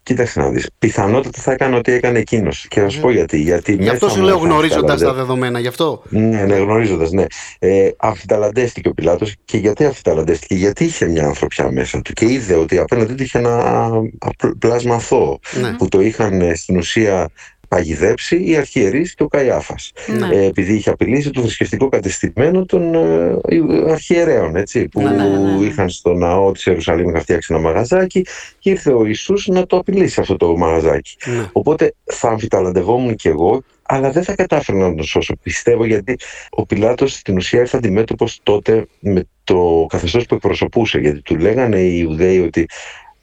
[0.03, 0.69] κοίταξε να δεις.
[0.79, 2.67] Πιθανότατα θα έκανε ό,τι έκανε εκείνος.
[2.69, 3.39] Και θα σου πω γιατί.
[3.41, 6.03] γιατί Γι' αυτό μέσα σου μου λέω θα γνωρίζοντας τα αμφιταλαντε- δεδομένα, γι' αυτό.
[6.09, 7.25] Ναι, ναι, γνωρίζοντας, ναι.
[7.59, 12.55] Ε, αμφιταλαντεύτηκε ο Πιλάτος και γιατί αμφιταλαντεύτηκε, γιατί είχε μια ανθρωπιά μέσα του και είδε
[12.55, 15.73] ότι απέναντί του είχε ένα απλ- πλάσμα αθώο Ναι.
[15.73, 17.29] που το είχαν ε, στην ουσία
[17.69, 19.93] παγιδέψει οι αρχιερείς και ο Καϊάφας.
[20.07, 20.37] Ναι.
[20.37, 25.39] Ε, επειδή είχε απειλήσει το θρησκευτικό κατεστημένο των ε, αρχιερέων, έτσι, που Ναι, ναι, ναι,
[25.39, 25.67] ναι.
[25.67, 28.27] είχαν στο ναό της Ιερουσαλήμ είχαν φτιάξει ένα μαγαζάκι
[28.59, 31.17] και ήρθε ο Ιησούς να το απειλήσει αυτό το μαγαζάκι.
[31.25, 31.49] Ναι.
[31.53, 35.35] Οπότε θα αμφιταλαντευόμουν κι εγώ, αλλά δεν θα κατάφερα να τον σώσω.
[35.43, 36.17] Πιστεύω γιατί
[36.51, 40.99] ο Πιλάτος στην ουσία ήρθε αντιμέτωπος τότε με το καθεστώς που εκπροσωπούσε.
[40.99, 42.67] Γιατί του λέγανε οι Ιουδαίοι ότι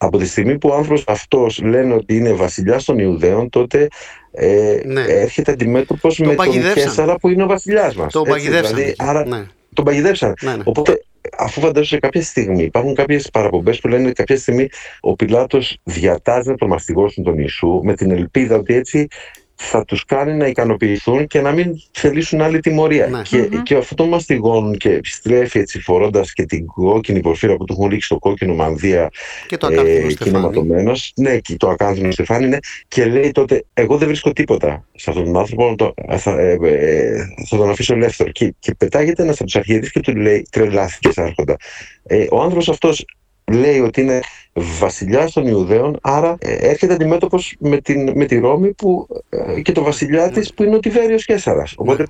[0.05, 3.87] από τη στιγμή που ο άνθρωπος αυτός λένε ότι είναι βασιλιάς των Ιουδαίων, τότε
[4.31, 5.01] ε, Ναι.
[5.01, 6.73] έρχεται αντιμέτωπος με τον παγιδεύσαν.
[6.83, 8.11] Κέσσαρα που είναι ο βασιλιάς μας.
[8.13, 8.75] Το Έτσι, παγιδεύσαν.
[8.75, 10.33] δηλαδή, άρα Ναι, τον παγιδεύσαν.
[10.41, 10.61] ναι, ναι.
[10.65, 11.03] Οπότε,
[11.37, 16.49] αφού φαντάζομαι κάποια στιγμή, υπάρχουν κάποιες παραπομπές που λένε ότι κάποια στιγμή ο Πιλάτος διατάζει
[16.49, 19.07] να τον μαστιγώσουν τον Ιησού με την ελπίδα ότι έτσι
[19.55, 23.07] θα τους κάνει να ικανοποιηθούν και να μην θελήσουν άλλη τιμωρία.
[23.07, 23.21] Ναι.
[23.21, 23.61] Και, Μμμ.
[23.63, 27.89] και αυτό τον μαστιγώνουν και επιστρέφει έτσι φορώντας και την κόκκινη πορφύρα που του έχουν
[27.89, 29.09] ρίξει στο κόκκινο μανδύα
[29.47, 30.13] Και το ακάθινο ε, Στεφάνι.
[30.15, 31.11] κινηματωμένος.
[31.15, 35.25] Ναι, και το ακάνθινο Στεφάνι είναι και λέει τότε εγώ δεν βρίσκω τίποτα σε αυτόν
[35.25, 38.31] τον άνθρωπο, να το, θα, ε, ε, θα τον αφήσω ελεύθερο.
[38.31, 41.55] Και, και πετάγεται ένας από τους αρχιερείς και του λέει τρελάθηκες άρχοντα.
[42.03, 43.05] Ε, ο άνθρωπος αυτός
[43.51, 44.19] λέει ότι είναι
[44.55, 49.71] βασιλιάς των Ιουδαίων, άρα ε, έρχεται αντιμέτωπος με, την, με τη Ρώμη που, ε, και
[49.71, 51.73] το βασιλιά της που είναι ο Τιβέριος Κέσαρας.
[51.77, 52.05] Οπότε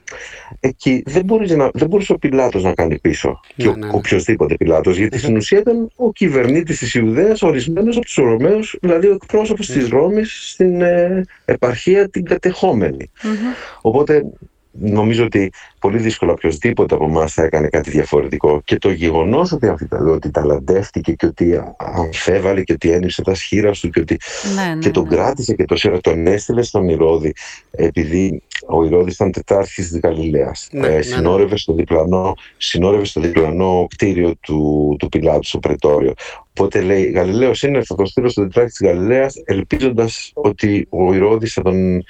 [0.60, 3.86] εκεί δεν, μπορείς να, δεν μπορούσε ο Πιλάτος να κάνει πίσω και Ναι, ο, ναι,
[3.86, 3.92] ναι.
[3.96, 9.08] οποιοδήποτε Πιλάτος, γιατί στην ουσία ήταν ο κυβερνήτης της Ιουδαίας, ορισμένος από τους Ρωμαίους, δηλαδή
[9.08, 13.12] ο εκπρόσωπος της Ρώμης στην ε, επαρχία την κατεχόμενη.
[13.24, 13.34] Μμμ.
[13.82, 14.24] Οπότε
[14.80, 18.62] νομίζω ότι πολύ δύσκολα οποιοδήποτε από εμάς θα έκανε κάτι διαφορετικό.
[18.66, 23.72] Και το γεγονός ότι, αμφιτα- ότι ταλαντεύτηκε και ότι αμφέβαλε και ότι ένιψε τα σχήρα
[23.72, 24.18] του και, ότι,
[24.56, 25.16] Ναι, ναι, και τον ναι.
[25.16, 27.34] κράτησε και το σέρα, τον έστειλε στον Ηρώδη,
[27.72, 30.68] επειδή ο Ηρώδης ήταν τετάρχης της Γαλιλαίας.
[30.72, 30.96] Ναι, ναι, ναι.
[30.96, 36.14] Ε, συνόρευε, στο διπλανό, συνόρευε στο διπλανό κτίριο του, του Πιλάτου, στο Πρετόριο.
[36.50, 41.54] Οπότε λέει, Γαλιλαίος είναι, θα τον στείλω στο τετράρχη της Γαλιλαίας, ελπίζοντας ότι ο Ηρώδης
[41.54, 42.04] θα τον,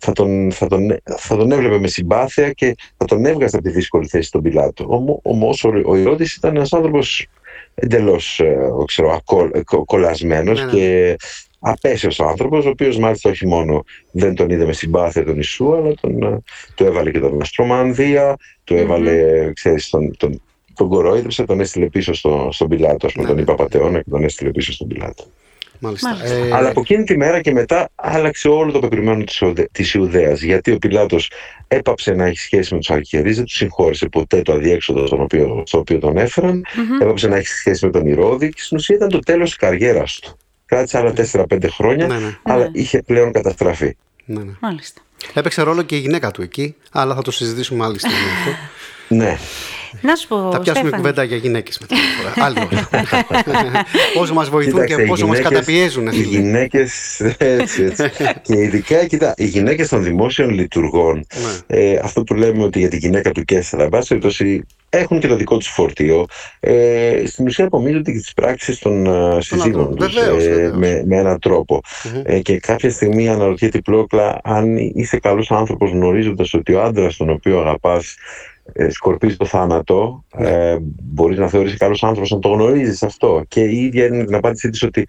[0.00, 3.70] θα τον, θα, τον, θα τον έβλεπε με συμπάθεια και θα τον έβγαζε από τη
[3.70, 4.84] δύσκολη θέση τον Πιλάτο.
[4.88, 7.26] Όμω, όμως ο, ο Ηρώδης ήταν ένας άνθρωπος
[7.74, 10.72] εντελώς ε, ξέρω, ακο, ε, κο- κολλασμένος Ναι, ναι.
[10.72, 11.16] και
[11.58, 15.94] απέσιος άνθρωπος, ο οποίος μάλιστα όχι μόνο δεν τον είδε με συμπάθεια τον Ιησού, αλλά
[16.00, 16.38] τον, ε,
[16.74, 20.42] του έβαλε και τον αστρομανδία, του έβαλε, ξέρεις, τον, τον,
[20.74, 23.42] τον κορόιδεψε, τον έστειλε πίσω στο, στον Πιλάτο, ας πούμε, Ναι, τον ναι.
[23.42, 25.24] είπα πατεώνας και τον έστειλε πίσω στον Πιλάτο.
[25.80, 26.08] Μάλιστα.
[26.08, 26.34] Μάλιστα.
[26.36, 29.94] Ε, Αλλά από εκείνη τη μέρα και μετά άλλαξε όλο το πεπριμμένο της, Ιουδε- της
[29.94, 30.40] Ιουδαίας.
[30.42, 31.30] Γιατί ο Πιλάτος
[31.68, 35.62] έπαψε να έχει σχέση με τους αρχιερείς, δεν τους συγχώρησε ποτέ το αδιέξοδο στον οποίο,
[35.66, 36.62] στο οποίο τον έφεραν.
[36.76, 37.00] Μμμ.
[37.00, 40.18] Έπαψε να έχει σχέση με τον Ηρώδη και στην ουσία ήταν το τέλος της καριέρας
[40.22, 40.36] του.
[40.66, 42.70] Κράτησε άλλα 4-5 χρόνια, ναι, ναι, αλλά Ναι.
[42.72, 43.96] είχε πλέον καταστραφεί.
[44.24, 44.52] ναι, ναι.
[44.60, 45.00] Μάλιστα.
[45.34, 48.50] Έπαιξε ρόλο και η γυναίκα του εκεί, αλλά θα το συζητήσουμε άλλη στιγμή αυτό.
[49.14, 49.38] Ναι.
[50.00, 50.96] Να σου πω, Θα πιάσουμε Στέφανε.
[50.96, 51.94] κουβέντα για γυναίκες μετά.
[51.94, 52.46] την φορά.
[52.46, 53.84] Άλλη ώρα.
[54.14, 56.06] Πόσο μας βοηθούν Κοίταξε, και οι πόσο μας γυναίκες- καταπιέζουν.
[56.06, 56.22] Οι φίλε.
[56.38, 58.10] γυναίκες, έτσι, έτσι.
[58.46, 61.14] και ειδικά, κοίτα, οι γυναίκες των δημόσιων λειτουργών,
[61.68, 61.76] Ναι.
[61.78, 65.28] ε, αυτό που λέμε ότι για την γυναίκα του Κέσσερα, εν πάση περιπτώσει, έχουν και
[65.28, 66.26] το δικό τους φορτίο.
[66.60, 69.96] Ε, στην ουσία απομίζονται και τις πράξεις των ε, συζύγων ανθρώπων.
[69.96, 70.76] τους Βεβαίως, ε, βεβαίως.
[70.76, 71.80] με, με έναν τρόπο.
[72.14, 72.22] Μμμ.
[72.24, 77.16] Ε, και κάποια στιγμή αναρωτιέται η Πλόκλα αν είσαι καλός άνθρωπος γνωρίζοντας ότι ο άντρας
[77.16, 78.16] τον οποίο αγαπάς
[78.59, 80.48] ε, σκορπίζει το θάνατο, Ναι.
[80.50, 83.44] ε, μπορείς να θεωρείς καλός άνθρωπος να το γνωρίζεις αυτό.
[83.48, 85.06] Και η ίδια είναι την απάντησή της ότι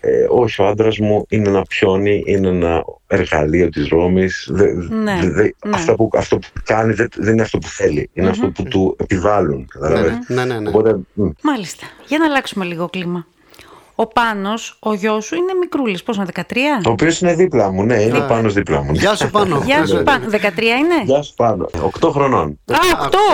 [0.00, 4.48] ε, όχι, ο άντρας μου είναι ένα πιόνι, είναι ένα εργαλείο της Ρώμης.
[4.52, 5.70] Δε, Ναι, δε- δε- ναι.
[5.74, 8.10] Αυτό, που, αυτό που κάνει δεν, δεν είναι αυτό που θέλει.
[8.12, 8.32] Είναι Μμμ.
[8.32, 9.58] αυτό που του επιβάλλουν.
[9.58, 10.18] Ναι, καταλαβες.
[10.28, 10.68] ναι, ναι, ναι, ναι.
[10.68, 11.86] Οπότε, μ, Μάλιστα.
[12.08, 13.26] Για να αλλάξουμε λίγο κλίμα.
[14.00, 16.02] Ο Πάνος, ο γιος σου, είναι μικρούλης.
[16.02, 16.40] Πόσο, 13?
[16.86, 18.22] Ο οποίος είναι δίπλα μου, ναι, είναι Α.
[18.26, 18.92] πάνω δίπλα μου.
[18.92, 18.98] ναι.
[18.98, 19.62] Γεια σου πάνω.
[19.64, 20.24] Γεια σου, Πάνο.
[20.34, 21.68] 13 είναι; Γεια σου πάνω.
[22.00, 22.58] 8 χρονών.
[22.72, 22.76] Α,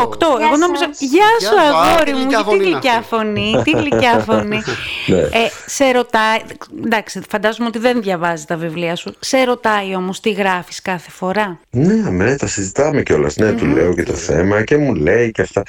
[0.03, 0.17] 8, 8.
[0.39, 0.85] Γεια Εγώ νόμιζα.
[0.85, 1.01] σας.
[1.01, 2.19] Γεια Γεια σου, σου, α, αγόρι τι μου.
[2.19, 3.05] γλυκιά Τι φωνή είναι γλυκιά αυτή.
[3.15, 3.63] φωνή.
[3.65, 4.61] Τι γλυκιά φωνή.
[5.07, 5.19] Ναι.
[5.19, 5.29] Ε,
[5.67, 6.39] σε ρωτάει.
[6.85, 9.15] Εντάξει, φαντάζομαι ότι δεν διαβάζει τα βιβλία σου.
[9.21, 11.59] Σε ρωτάει όμως τι γράφεις κάθε φορά.
[11.71, 13.37] Ναι, με, τα συζητάμε κιόλας.
[13.37, 15.63] Ναι, του λέω και το θέμα και μου λέει και αυτά.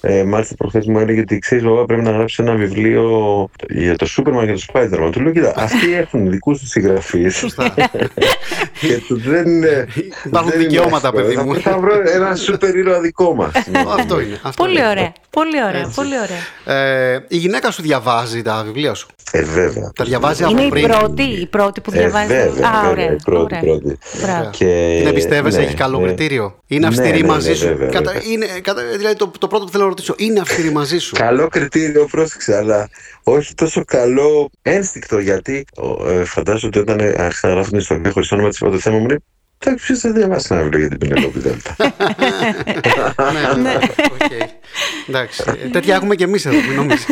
[0.00, 4.06] Ε, μάλιστα, προχθές μου έλεγε ότι ξέρεις, εγώ πρέπει να γράψεις ένα βιβλίο για το
[4.30, 4.72] Σούπερμαν και το
[5.06, 5.10] Spider-Man.
[5.12, 7.38] Του λέω, κοίτα, αυτοί έχουν δικούς τους συγγραφείς.
[8.80, 9.86] και του δεν είναι.
[10.24, 11.26] Υπάρχουν δεν είναι δικαιώματα, εύκολο.
[11.26, 11.54] παιδί μου.
[11.54, 13.52] Θα, θα βρω ένα σούπερ ήρωα δικό μας.
[13.98, 14.38] Αυτό είναι.
[14.42, 14.88] αυτό Πολύ είναι.
[14.88, 15.12] ωραία.
[15.30, 15.80] Πολύ ωραία.
[15.80, 15.94] Έτσι.
[15.94, 16.14] Πολύ
[16.64, 16.78] ωραία.
[16.78, 19.90] Ε, η γυναίκα σου διαβάζει τα βιβλία σου; Ε, βέβαια.
[19.94, 22.26] Τα διαβάζει Είναι από η πριν; πρώτη, η πρώτη που Ε, διαβάζει.
[22.26, 23.12] βέβαια, Α, βέβαια, ωραία.
[23.12, 23.60] η πρώτη, ωραία.
[23.60, 23.98] πρώτη.
[24.22, 24.50] Μπράβο.
[24.50, 24.96] Και...
[24.98, 26.06] Την εμπιστεύεσαι, ναι, έχει καλό ναι.
[26.06, 28.32] κριτήριο; Είναι Ναι, αυστηρή ναι, ναι, μαζί σου; βέβαια, Κατα- βέβαια.
[28.32, 31.48] είναι, κατα- δηλαδή το, το πρώτο που θέλω να ρωτήσω, είναι αυστηρή μαζί σου; Καλό
[31.48, 32.88] κριτήριο, πρόσεξε, αλλά
[33.22, 34.19] όχι τόσο καλό
[34.62, 35.18] ένστικτο.
[35.18, 38.58] Γιατί ο, ε, φαντάζομαι ότι όταν ε, άρχισα να γράφω την ιστορία χωρίς όνομα της
[38.58, 39.18] το θέμα μου είναι.
[39.64, 41.76] Εντάξει, ποιο θα διαβάσει ένα βιβλίο για την Πινελόπη Δέλτα.
[43.32, 43.74] ναι, ναι.
[44.14, 44.30] οκ.
[45.08, 45.42] Εντάξει.
[45.64, 47.06] Ε, Τέτοια έχουμε και εμείς εδώ, μην νομίζεις.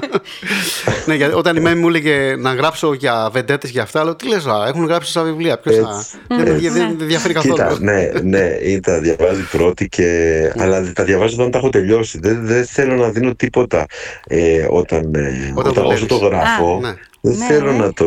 [1.06, 4.28] ναι, γιατί όταν η Μέμη μου έλεγε να γράψω για βεντέτες για αυτά, λέω τι
[4.28, 5.58] λες, έχουν γράψει στα βιβλία.
[5.58, 5.80] Ποιος θα.
[5.98, 6.58] Έτσι, Δεν με έτσι.
[6.60, 7.54] δια- δεν με διαφέρει καθόλου.
[7.54, 10.52] Κοίτα, ναι, ναι, ή τα διαβάζει πρώτη και.
[10.58, 12.18] Αλλά τα διαβάζω όταν τα έχω τελειώσει.
[12.22, 13.86] Δεν, δεν θέλω να δίνω τίποτα
[14.26, 16.28] ε, όταν, ε, Όταν όταν, το όσο το λες.
[16.28, 16.74] γράφω.
[16.76, 16.94] Α, ναι.
[17.20, 17.78] Δεν Ναι, θέλω ναι.
[17.78, 18.06] να το.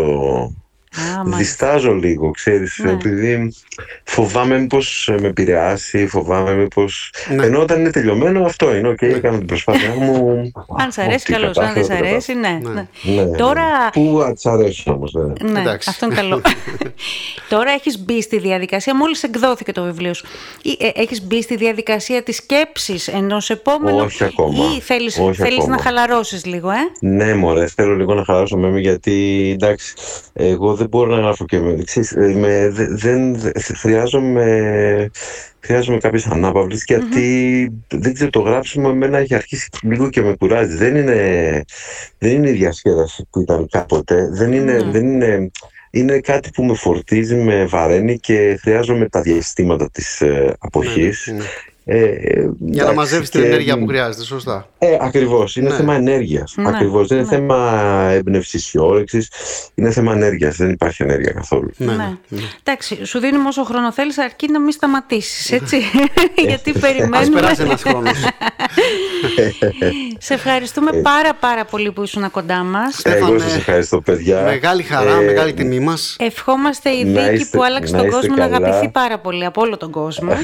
[0.97, 1.37] Α, μάλιστα.
[1.37, 2.91] Διστάζω λίγο, ξέρεις, Ναι.
[2.91, 3.53] επειδή
[4.03, 7.13] φοβάμαι μήπως με επηρεάσει, φοβάμαι μήπως...
[7.35, 7.45] Ναι.
[7.45, 10.51] Ενώ όταν είναι τελειωμένο αυτό είναι, οκ, έκανα την προσπάθεια μου.
[10.83, 11.57] Αν σ' αρέσει, Ό,τι καλώς.
[11.57, 12.59] Αν δεν κατάφερα, σ' το αρέσει, ναι.
[12.61, 12.69] Ναι.
[12.73, 12.87] ναι.
[13.15, 13.37] Ναι, ναι.
[13.37, 15.49] Τώρα- Πού α, της αρέσουν όμως, ναι.
[15.51, 15.89] Ναι, Εντάξει.
[15.89, 16.41] αυτό είναι καλό.
[17.49, 20.25] Τώρα έχεις μπει στη διαδικασία, μόλις εκδόθηκε το βιβλίο σου,
[20.61, 24.63] ή, ε, έχεις μπει στη διαδικασία της σκέψης ενός επόμενου Όχι ακόμα.
[24.77, 25.75] ή θέλεις, Όχι θέλεις ακόμα.
[25.75, 29.93] να χαλαρώσεις λίγο, ε; Ναι, μωρέ, θέλω λίγο να χαλαρώσω με γιατί εντάξει,
[30.33, 31.83] εγώ δεν μπορώ να γράφω και με.
[31.85, 35.09] Ξέρεις, ε, με δε- δεν, δε- χρειάζομαι,
[35.59, 40.75] χρειάζομαι κάποιες ανάπαυλες γιατί δεν ξέρω, το γράψιμο εμένα έχει αρχίσει λίγο και με κουράζει.
[40.75, 41.61] Δεν είναι,
[42.17, 44.29] δεν είναι η διασκέδαση που ήταν κάποτε.
[44.31, 44.91] Δεν είναι, Ναι.
[44.91, 45.49] δεν είναι,
[45.91, 51.27] είναι κάτι που με φορτίζει, με βαραίνει και χρειάζομαι τα διαστήματα της ε, αποχής.
[51.31, 51.43] Ναι, ναι.
[51.89, 52.09] Ε, ε,
[52.41, 54.67] Για να εντάξει, μαζεύει την και- ενέργεια που χρειάζεται, σωστά.
[54.77, 55.55] ε, ακριβώς.
[55.55, 55.75] Είναι Ναι.
[55.75, 56.53] θέμα ενέργειας.
[56.57, 57.07] Ναι, Ακριβώς.
[57.07, 57.35] Δεν είναι ναι.
[57.35, 57.79] θέμα
[58.11, 59.29] έμπνευσης και όρεξης.
[59.75, 60.55] Είναι θέμα ενέργειας.
[60.55, 61.69] Δεν υπάρχει ενέργεια καθόλου.
[61.77, 61.95] Ναι, Ναι.
[61.95, 62.41] ναι, ναι.
[62.63, 65.77] Εντάξει, σου δίνουμε όσο χρόνο θέλεις, αρκεί να μην σταματήσεις, έτσι.
[66.47, 67.39] Γιατί Ας περιμένουμε.
[67.39, 68.17] περάσει ένας χρόνος.
[70.17, 72.95] Σε ευχαριστούμε πάρα πάρα πολύ που ήσουν κοντά μας.
[72.97, 74.41] Στέφανε, Εγώ σας ευχαριστώ, παιδιά.
[74.41, 76.15] Μεγάλη χαρά, Ε, μεγάλη τιμή μας.
[76.19, 78.55] Ευχόμαστε η Να δίκη είστε- που άλλαξε να τον είστε κόσμο να καλά.
[78.67, 80.31] αγαπηθεί πάρα πολύ από όλο τον κόσμο.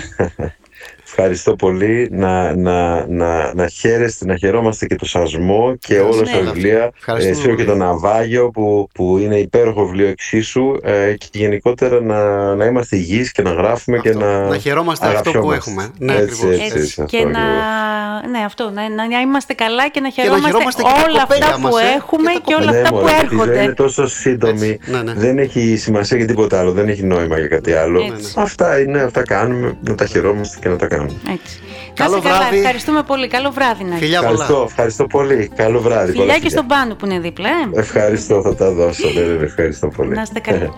[1.17, 2.07] Ευχαριστώ πολύ.
[2.11, 6.31] Να, να, να, να χαίρεστε, να χαιρόμαστε και το Σασμό και όλα Ναι.
[6.31, 6.91] τα βιβλία.
[6.97, 7.77] Ευχαριστούμε Ε, σίγουρα και πολύ.
[7.79, 10.75] το Ναυάγιο που, που είναι υπέροχο βιβλίο εξίσου.
[10.83, 12.19] Ε, και γενικότερα να,
[12.55, 14.21] να είμαστε υγιείς και να γράφουμε και Αυτό.
[14.25, 14.47] να.
[14.47, 15.69] Να χαιρόμαστε αυτό που αγαπιόμαστε.
[15.69, 15.89] έχουμε.
[15.97, 16.65] Ναι, Έτσι, ακριβώς.
[16.65, 17.01] έτσι, Έτσι.
[17.01, 18.31] αυτό Και να, ακριβώς.
[18.31, 21.19] ναι, αυτό, να, να, να είμαστε καλά και να να χαιρόμαστε, χαιρόμαστε και τα όλα
[21.19, 23.15] κοπέλια αυτά που μας, ε, έχουμε και τα και όλα Ναι, αυτά που μωρέ, Η
[23.15, 23.63] ζωή έρχονται.
[23.63, 24.69] είναι τόσο σύντομη.
[24.69, 25.13] Έτσι, ναι, ναι.
[25.13, 26.71] Δεν έχει σημασία για τίποτα άλλο.
[26.71, 27.99] Δεν έχει νόημα για κάτι άλλο.
[28.13, 28.33] Έτσι.
[28.37, 29.77] Αυτά είναι, αυτά κάνουμε.
[29.87, 31.02] Να τα χαιρόμαστε και να τα κάνουμε.
[31.05, 31.59] Έτσι.
[31.93, 32.57] Καλό να είστε καλά, βράδυ.
[32.57, 33.27] ευχαριστούμε πολύ.
[33.27, 33.99] Καλό βράδυ να έχεις.
[33.99, 34.31] Φιλιά πολλά.
[34.31, 35.51] Ευχαριστώ, ευχαριστώ πολύ.
[35.55, 36.11] Καλό βράδυ.
[36.11, 36.49] πολλά Φιλιά και φιλιά.
[36.49, 37.49] στον πάνω που είναι δίπλα.
[37.49, 37.79] Ε.
[37.79, 39.09] Ευχαριστώ, θα τα δώσω.
[39.13, 40.15] Ναι, ναι, ναι, ευχαριστώ πολύ.
[40.15, 40.73] Να είστε καλά.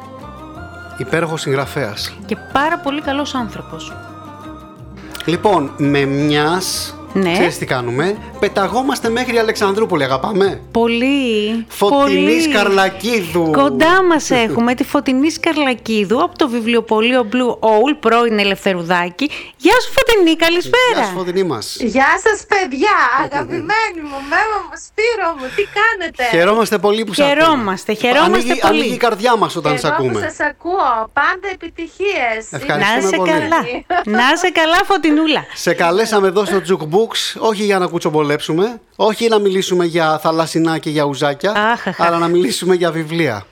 [0.97, 2.15] Υπέροχος συγγραφέας.
[2.25, 3.93] και πάρα πολύ καλός άνθρωπος.
[5.25, 6.95] Λοιπόν, με μιας.
[7.17, 7.32] Ναι.
[7.34, 10.62] Ξέρεις τι κάνουμε; Πεταγόμαστε μέχρι Αλεξανδρούπολη, αγαπάμε.
[10.71, 11.65] Πολύ.
[11.67, 12.41] Φωτεινής πολύ.
[12.41, 13.51] Σκαρλακίδου.
[13.51, 19.30] Κοντά μας έχουμε τη Φωτεινής Σκαρλακίδου από το βιβλιοπωλείο Blue Owl, πρώην Ελευθερουδάκη.
[19.58, 21.06] Γεια σου, Φωτεινή, Γεια καλησπέρα.
[21.08, 21.78] σου, Φωτεινή μας.
[21.80, 27.28] Γεια σας παιδιά, αγαπημένοι μου, Μέμα μου, Σπύρο μου, τι κάνετε; Χαιρόμαστε πολύ που σας
[27.28, 28.08] Χαιρόμαστε, ακούμε.
[28.12, 28.80] χαιρόμαστε ανοίγει, πολύ.
[28.80, 30.19] Ανοίγει η καρδιά μας όταν σε Εγώ που ακούμε.
[30.30, 32.41] σας ακούω, πάντα επιτυχίες.
[32.51, 33.30] Ευχαριστούμε Να σε πολύ.
[33.32, 33.60] καλά.
[34.19, 35.45] Να σε καλά, Φωτεινούλα.
[35.54, 36.62] Σε καλέσαμε εδώ στο
[37.07, 42.01] Jukebox, όχι για να κουτσομπολέψουμε, όχι να μιλήσουμε για θαλασσινά και για ουζάκια, Αχ, αχ,
[42.01, 43.45] αλλά να μιλήσουμε για βιβλία.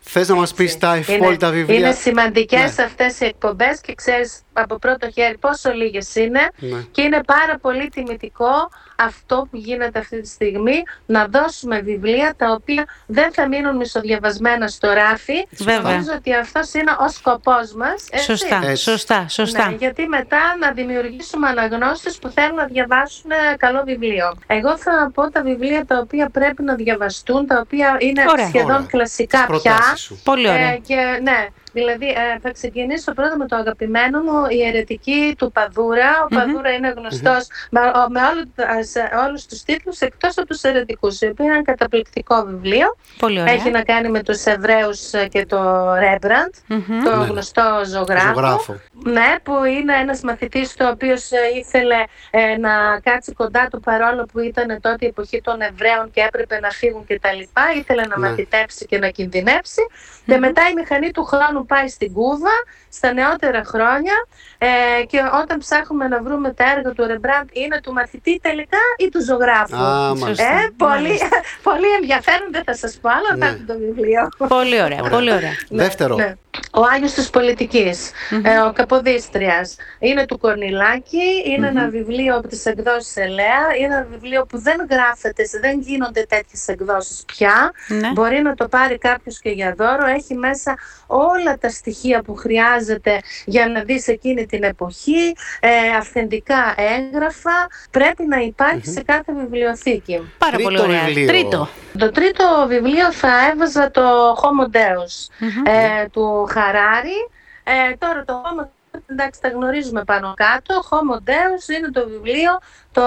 [0.00, 2.84] Θες να μας πεις τα ευπόλυτα είναι, βιβλία; Είναι σημαντικές Ναι.
[2.84, 6.84] αυτές οι εκπομπές και ξέρεις από πρώτο χέρι πόσο λίγες είναι Ναι.
[6.90, 12.50] και είναι πάρα πολύ τιμητικό αυτό που γίνεται αυτή τη στιγμή να δώσουμε βιβλία τα
[12.52, 15.46] οποία δεν θα μείνουν μισοδιαβασμένα στο ράφι.
[15.50, 15.80] Βέβαια.
[15.80, 18.04] Νομίζω ότι αυτός είναι ο σκοπός μας.
[18.10, 18.24] έτσι.
[18.24, 18.82] Σωστά, Έτσι.
[18.82, 19.68] σωστά, σωστά.
[19.68, 24.34] Ναι, γιατί μετά να δημιουργήσουμε αναγνώστες που θέλουν να διαβάσουν ένα καλό βιβλίο.
[24.46, 28.46] Εγώ θα πω τα βιβλία τα οποία πρέπει να διαβαστούν, τα οποία είναι Ωραία.
[28.46, 28.86] σχεδόν Ωραία.
[28.90, 29.72] κλασικά Τις πια.
[29.72, 30.20] προτάσεις σου.
[30.24, 30.68] Πολύ ωραία.
[30.72, 35.52] Ε, και ναι, Δηλαδή, ε, θα ξεκινήσω πρώτα με το αγαπημένο μου, η αιρετική του
[35.52, 36.10] Παδούρα.
[36.24, 40.62] Ο Παδούρα είναι γνωστός με, ο- με όλου, σε όλους τους τίτλους εκτός από τους
[40.62, 42.96] αιρετικούς, οι οποίοι είναι ένα καταπληκτικό βιβλίο.
[43.18, 43.52] Πολύ ωραία.
[43.52, 47.02] Έχει να κάνει με τους Εβραίους ε, και το Ρέμπραντ, Μμμ.
[47.04, 47.24] το Ναι.
[47.24, 48.26] γνωστό ζωγράφο.
[48.28, 48.80] Ζωγράφο.
[49.04, 51.96] Ναι, που είναι ένας μαθητής ο οποίος ε, ήθελε
[52.30, 56.60] ε, να κάτσει κοντά του παρόλο που ήταν τότε η εποχή των Εβραίων και έπρεπε
[56.60, 57.62] να φύγουν και τα λοιπά.
[57.76, 58.28] Ήθελε να Ναι.
[58.28, 59.82] μαθητεύσει και να κινδυνεύσει.
[60.26, 62.54] Και μετά η μηχανή του χρόνου πάει στην Κούβα,
[62.88, 64.12] στα νεότερα χρόνια
[64.58, 64.68] ε,
[65.04, 69.24] και όταν ψάχνουμε να βρούμε τα έργα του Ρεμπράντ είναι του μαθητή τελικά ή του
[69.24, 69.76] ζωγράφου.
[69.76, 70.26] Α, μάλιστα.
[70.26, 70.44] Σωστά.
[70.44, 71.28] ε, πολύ, Μάλιστα.
[71.68, 73.46] πολύ ενδιαφέρον, δεν θα σας πω άλλο, Ναι.
[73.46, 74.28] θα το βιβλίο.
[74.48, 75.52] Πολύ ωραία, πολύ ωραία.
[75.70, 76.14] Δεύτερο.
[76.16, 76.34] Ναι.
[76.72, 78.10] Ο Άγιος της πολιτικης
[78.42, 79.76] ε, ο Καποδίστριας.
[79.98, 84.86] Είναι του Κορνιλάκη, είναι ένα βιβλίο από τις εκδόσεις Ελέα, είναι ένα βιβλίο που δεν
[84.90, 87.72] γράφεται, δεν γίνονται τέτοιες εκδόσεις πια.
[87.88, 88.10] Ναι.
[88.12, 93.20] Μπορεί να το πάρει κάποιος και για δώρο, έχει μέσα όλα τα στοιχεία που χρειάζεται
[93.44, 100.32] για να δεις εκείνη την εποχή, ε, αυθεντικά έγγραφα, πρέπει να υπαρχει σε κάθε βιβλιοθήκη.
[100.38, 101.04] Πάρα Τρίτο πολύ ωραία.
[101.04, 101.26] βιβλίο.
[101.26, 101.68] Τρίτο.
[101.98, 105.66] Το τρίτο βιβλίο θα έβαζα το Homo Deus Μμμ.
[105.66, 107.30] ε, του Χαράρη.
[107.64, 108.64] Ε, τώρα το Homo
[109.06, 110.82] εντάξει τα γνωρίζουμε πάνω κάτω.
[110.90, 112.58] Homo Deus είναι το βιβλίο
[112.92, 113.02] το,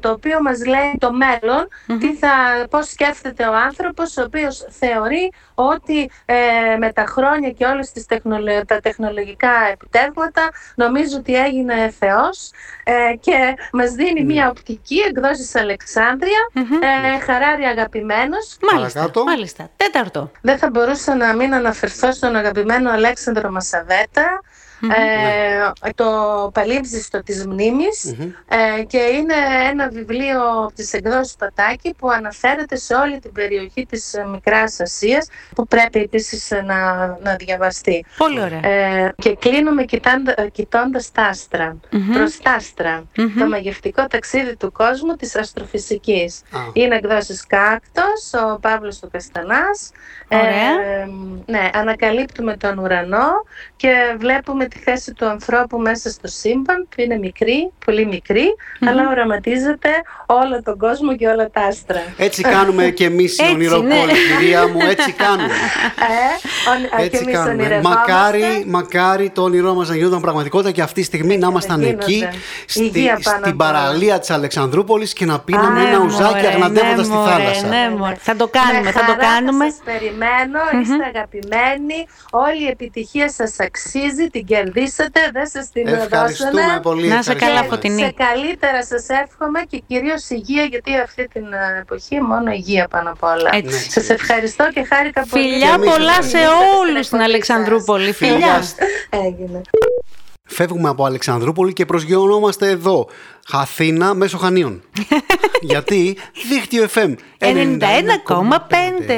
[0.00, 1.68] το οποίο μας λέει το μέλλον,
[2.00, 2.28] τι θα,
[2.70, 8.06] πώς σκέφτεται ο άνθρωπος, ο οποίος θεωρεί ότι ε, με τα χρόνια και όλες τις
[8.06, 12.50] τεχνολο- τα τεχνολογικά επιτεύγματα νομίζω ότι έγινε Θεός
[12.84, 16.48] ε, και μας δίνει μια οπτική εκδόσεις Αλεξάνδρεια,
[17.14, 19.24] ε, Χαράρη αγαπημένος, Μάλιστα, Παρακάτω.
[19.24, 19.68] μάλιστα.
[19.76, 20.30] Τέταρτο.
[20.40, 24.40] δεν θα μπορούσα να μην αναφερθώ στον αγαπημένο Αλέξανδρο Μασαβέτα,
[24.90, 28.04] ε, το Παλίμψιστο της μνημης
[28.48, 29.34] ε, και είναι
[29.70, 34.80] ένα βιβλίο από τις εκδόσεις Πατάκη που αναφέρεται σε όλη την περιοχή της ε, Μικράς
[34.80, 38.04] Ασίας που πρέπει επίσης ε, να, να διαβαστεί.
[38.16, 38.66] Πολύ ωραία.
[38.66, 42.12] Ε, και κλείνουμε κοιτάντα, ε, κοιτώντας τα άστρα, Μμμ.
[42.12, 43.04] προς τα άστρα,
[43.38, 46.42] το μαγευτικό ταξίδι του κόσμου της αστροφυσικής.
[46.50, 46.58] Α.
[46.72, 49.90] Είναι εκδόσεις Κάκτος, ο Παύλος του Καστανάς.
[50.28, 50.80] Ωραία.
[50.82, 51.08] Ε,
[51.46, 53.30] ναι, ανακαλύπτουμε τον ουρανό
[53.76, 58.44] και βλέπουμε τη θέση του ανθρώπου μέσα στο σύμπαν που είναι μικρή, πολύ μικρή,
[58.88, 59.88] αλλά οραματίζεται
[60.26, 62.02] όλο τον κόσμο και όλα τα άστρα.
[62.16, 64.12] Έτσι κάνουμε και εμείς οι Έτσι, ονειροκόλοι, ναι.
[64.38, 65.52] κυρία μου, έτσι κάνουμε.
[65.52, 67.50] Ε, ον- και Έτσι εμείς κάνουμε.
[67.62, 68.12] ονειρευόμαστε.
[68.12, 72.04] Μακάρι, μακάρι το όνειρό μας να γινόταν πραγματικότητα και αυτή τη στιγμή να ήμασταν γίνονται.
[72.04, 72.28] εκεί,
[72.66, 73.54] στη, Υγεία πάνω στην απ' όλα.
[73.72, 77.66] παραλία της Αλεξανδρούπολης και να πίναμε Ναι, ένα ουζάκι μωρέ, αγναντεύοντας ναι, στη μωρέ, θάλασσα.
[77.66, 77.90] ναι.
[77.98, 78.14] μωρέ.
[78.18, 79.64] Θα το κάνουμε, Με θα το χαρά κάνουμε.
[79.70, 86.50] σας περιμένω, είστε αγαπημένοι, όλη η επιτυχία σας αξίζει, την κερδίσατε, δεν σας την Ευχαριστούμε
[86.50, 86.80] δώσανε.
[86.82, 87.06] πολύ.
[87.08, 87.76] Να είσαι καλά, ευχαριστούμε.
[87.76, 88.02] Φωτεινή.
[88.02, 93.10] Σε καλύτερα σας εύχομαι και κυρίως υγεία, γιατί αυτή την ε, εποχή μόνο υγεία πάνω
[93.10, 93.50] απ' όλα.
[93.52, 93.90] Έτσι.
[93.90, 95.42] Σας ευχαριστώ και χάρηκα πολύ.
[95.42, 96.76] Φιλιά Και εμείς πολλά σε ευχαριστούμε.
[96.80, 98.12] όλους στην Αλεξανδρούπολη.
[98.12, 98.34] Φιλιά.
[98.36, 98.62] Φιλιά.
[99.10, 99.60] Έγινε.
[100.44, 103.08] Φεύγουμε από Αλεξανδρούπολη και προσγειωνόμαστε εδώ.
[103.50, 104.82] Αθήνα μέσω Χανίων.
[105.70, 106.16] Γιατί
[106.50, 107.54] δίκτυο FM 91,5.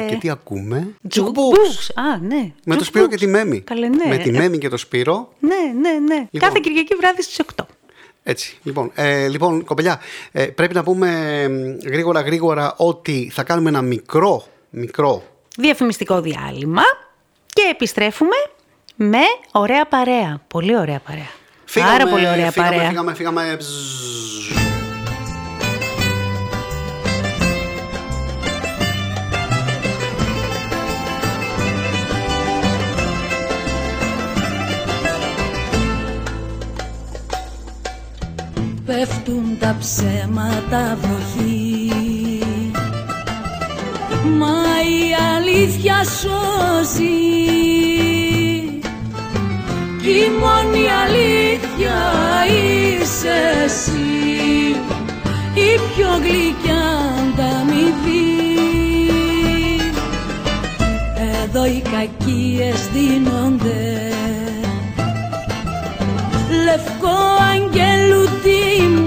[0.09, 1.89] Και τι ακούμε; Τζουκμπούξ.
[1.95, 2.51] Α, ναι.
[2.65, 3.61] Με το Σπύρο και τη Μέμη.
[3.61, 4.05] Καλέ, ναι.
[4.07, 5.29] Με τη Μέμη και το Σπύρο.
[5.39, 6.15] Ναι, ναι, ναι.
[6.15, 6.39] Λοιπόν.
[6.39, 7.63] Κάθε Κυριακή βράδυ στις 8.
[8.23, 8.57] Έτσι.
[8.63, 9.99] Λοιπόν, ε, λοιπόν κοπελιά,
[10.31, 11.09] ε, πρέπει να πούμε
[11.83, 15.23] ε, γρήγορα γρήγορα ότι θα κάνουμε ένα μικρό, μικρό
[15.57, 16.83] Διαφημιστικό διάλειμμα
[17.53, 18.35] και επιστρέφουμε
[18.95, 20.41] με ωραία παρέα.
[20.47, 21.29] Πολύ ωραία παρέα.
[21.73, 22.89] Πάρα πολύ ωραία φύγαμε, παρέα.
[22.89, 23.55] Φύγαμε, φύγαμε.
[23.57, 24.05] Μπζζζ.
[38.85, 41.91] Πέφτουν τα ψέματα βροχή
[44.37, 47.35] Μα η αλήθεια σώζει
[48.14, 48.14] Κι
[50.07, 51.95] η μόνη αλήθεια
[52.47, 54.75] είσαι εσύ.
[55.53, 56.85] Η πιο γλυκιά
[57.19, 58.35] ανταμοιβή.
[61.43, 64.09] Εδώ οι κακίες δίνονται.
[66.65, 67.17] Λευκό
[67.53, 69.04] αγγέλου τίμα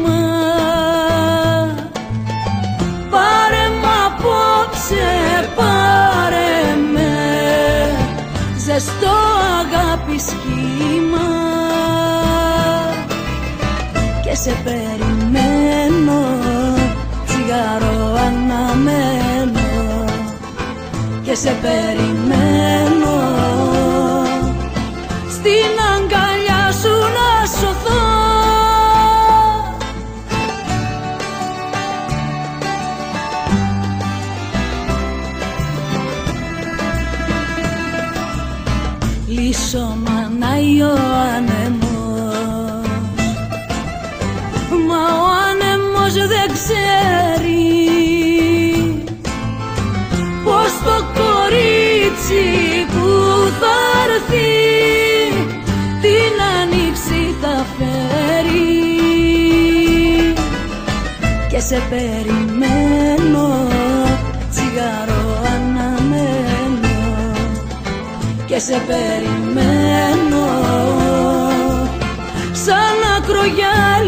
[8.79, 9.17] Ζεστό
[9.61, 11.29] αγάπη σχήμα.
[14.23, 16.21] Και σε περιμένω
[17.27, 19.61] Τσιγάρο αναμένω
[21.23, 22.88] Και σε περιμένω
[68.59, 70.47] Και σε περιμένω.
[72.53, 74.08] Σαν ακρογιάλι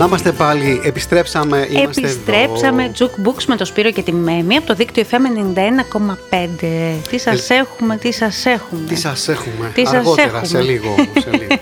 [0.00, 2.92] Να είμαστε πάλι, επιστρέψαμε, είμαστε Επιστρέψαμε εδώ.
[3.06, 7.00] Jukebooks με το Σπύρο και τη Μέμη από το δίκτυο FM 91,5.
[7.10, 8.80] Τι σας Ε, έχουμε, τι σας έχουμε.
[8.88, 10.46] Τι σας έχουμε, Τι σας αργότερα, έχουμε.
[10.46, 10.94] σε λίγο.
[11.20, 11.60] Σε λίγο.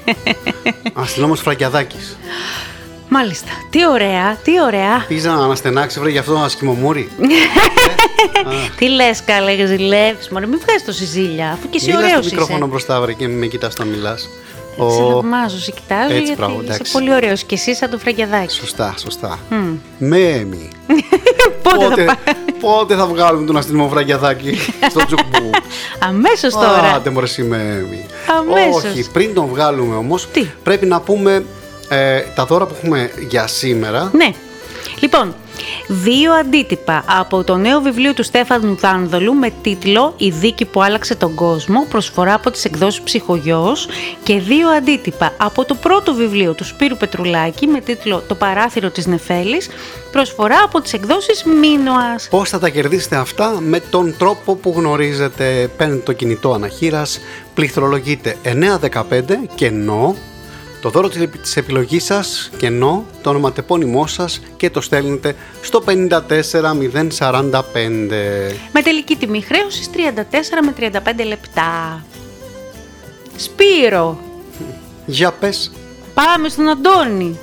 [1.02, 2.18] Αστυνόμος Φραγκιαδάκης.
[3.08, 3.48] Μάλιστα.
[3.70, 5.04] Τι ωραία, τι ωραία.
[5.08, 7.08] Πήγα να αναστενάξει, βρε, γι' αυτό να σκυμομούρι.
[8.78, 10.28] Τι λες καλέ, ζηλεύεις.
[10.28, 12.68] Μωρέ, μην βγάζεις τόση ζήλια, αφού και εσύ Μίλα στο ωραίος μικρόφωνο είσαι.
[12.68, 13.84] μπροστά, βρε, και με κοιτάς να
[14.78, 14.94] μιλάς.
[14.94, 16.92] Σε Ο- θαυμάζω, σε κοιτάζω Έτσι, γιατί μπράβο, είσαι εντάξει.
[16.92, 18.54] πολύ ωραίος και εσύ σαν το φραγκιαδάκι.
[18.54, 19.38] Σωστά, σωστά.
[19.98, 20.68] Μέμι.
[21.62, 24.58] Πότε θα Πότε, πάει; πότε θα βγάλουμε τον αστυνομο Φραγκιαδάκη
[24.90, 25.50] στο τζουκμπού;
[25.98, 26.92] Αμέσως τώρα.
[26.94, 28.04] Άντε μωρέ εσύ Μέμι.
[28.38, 28.84] Αμέσως.
[28.84, 31.44] Όχι, πριν τον βγάλουμε όμως, Τι; πρέπει να πούμε
[31.88, 34.10] ε, τα δώρα που έχουμε για σήμερα.
[34.14, 34.32] Ναι.
[35.00, 35.34] Λοιπόν,
[35.88, 41.14] δύο αντίτυπα από το νέο βιβλίο του Στέφανου Δάνδολου με τίτλο «Η δίκη που άλλαξε
[41.14, 43.88] τον κόσμο» προσφορά από τις εκδόσεις Ψυχογιός
[44.22, 49.06] και δύο αντίτυπα από το πρώτο βιβλίο του Σπύρου Πετρουλάκη με τίτλο «Το παράθυρο της
[49.06, 49.68] Νεφέλης»
[50.12, 52.28] προσφορά από τις εκδόσεις Μίνωας.
[52.30, 57.20] Πώς θα τα κερδίσετε αυτά με τον τρόπο που γνωρίζετε; Παίρνετε το κινητό αναχείρας,
[57.54, 60.16] πληκτρολογείτε 915 κενό,
[60.80, 65.80] το δώρο της επι- της επιλογής σας κενό, το ονοματεπώνυμό σας και το στέλνετε στο
[65.80, 68.56] 54045.
[68.72, 72.02] Με τελική τιμή χρέωσης 34 με 35 λεπτά.
[73.36, 74.20] Σπύρο,
[75.06, 75.72] Για πες,
[76.14, 77.38] πάμε στον Αντώνη.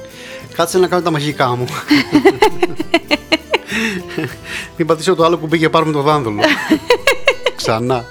[0.55, 1.65] κάτσε να κάνω τα μαγικά μου.
[4.77, 6.41] Μην πατήσω το άλλο που πήγε πάρουμε το δάνδολο.
[7.55, 8.05] Ξανά.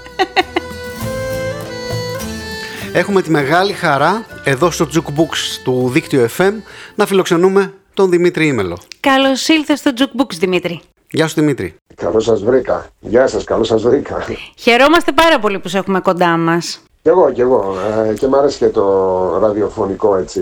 [2.97, 6.51] Έχουμε τη μεγάλη χαρά εδώ στο Jukebooks του δίκτυο FM
[6.95, 8.77] να φιλοξενούμε τον Δημήτρη Ήμελο.
[8.99, 10.81] Καλώς ήλθες στο Jukebooks, Δημήτρη.
[11.11, 11.75] Γεια σου Δημήτρη.
[11.95, 12.87] Καλώς σας βρήκα.
[12.99, 14.25] Γεια σας, καλώς σας βρήκα.
[14.57, 16.79] Χαιρόμαστε πάρα πολύ που σε έχουμε κοντά μας.
[17.01, 17.75] Κι εγώ, κι εγώ.
[18.09, 20.41] Ε, και μ' αρέσει και το ραδιοφωνικό έτσι,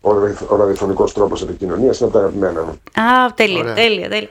[0.00, 2.80] ο, ραδιοφ- ο ραδιοφωνικός τρόπος επικοινωνίας, είναι από τα αγαπημένα μου.
[3.04, 3.74] Α, τέλεια, Ωραία.
[3.74, 4.28] τέλεια, τέλεια.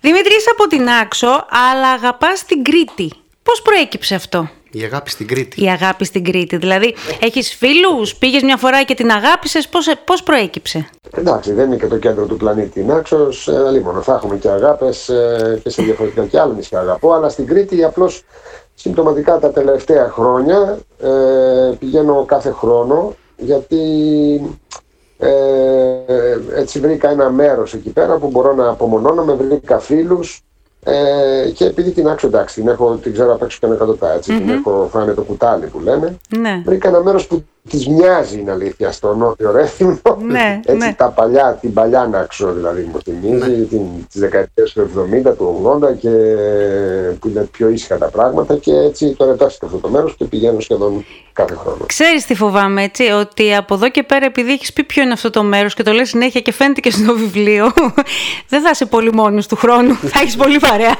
[0.00, 3.12] Δημήτρη, είσαι από την Άξο, αλλά αγαπάς την Κρήτη.
[3.42, 5.64] Πώς προέκυψε αυτό, Η αγάπη στην Κρήτη.
[5.64, 6.56] η αγάπη στην Κρήτη.
[6.56, 11.76] Δηλαδή, έχεις φίλους, πήγες μια φορά και την αγάπησες, πώς, πώς προέκυψε; Εντάξει, δεν είναι
[11.76, 14.02] και το κέντρο του πλανήτη η Νάξος, ε, αλίμονο.
[14.02, 17.84] Θα έχουμε και αγάπες ε, και σε διαφορετικά και άλλα νησιά αγαπώ, αλλά στην Κρήτη
[17.84, 18.24] απλώς
[18.74, 23.80] συμπτωματικά τα τελευταία χρόνια ε, πηγαίνω κάθε χρόνο γιατί
[25.18, 25.30] ε,
[26.54, 30.40] έτσι βρήκα ένα μέρος εκεί πέρα που μπορώ να απομονώνομαι, βρήκα φίλους
[30.84, 34.12] ε, και επειδή την άξω εντάξει, την, έχω, την ξέρω απ' έξω και ένα εκατοτά,
[34.12, 36.16] έτσι, την έχω φάνε το κουτάλι που λένε.
[36.38, 36.62] Ναι.
[36.64, 40.00] Βρήκα ένα μέρος που της μοιάζει είναι αλήθεια στο νότιο Ρέθυμνο.
[40.20, 40.94] Ναι, Έτσι ναι.
[40.94, 43.64] τα παλιά, την παλιά Νάξο δηλαδή μου θυμίζει, Ναι.
[43.64, 44.90] την, τις δεκαετίες του
[45.28, 46.08] 70, του 80 και
[47.20, 50.60] που είναι πιο ήσυχα τα πράγματα και έτσι το ρετάστηκα αυτό το μέρος και πηγαίνω
[50.60, 51.84] σχεδόν κάθε χρόνο.
[51.86, 55.30] Ξέρεις τι φοβάμαι έτσι, ότι από εδώ και πέρα επειδή έχεις πει ποιο είναι αυτό
[55.30, 57.72] το μέρος και το λες συνέχεια και φαίνεται και στο βιβλίο,
[58.52, 60.96] δεν θα είσαι πολύ μόνος του χρόνου, θα έχεις πολύ παρέα.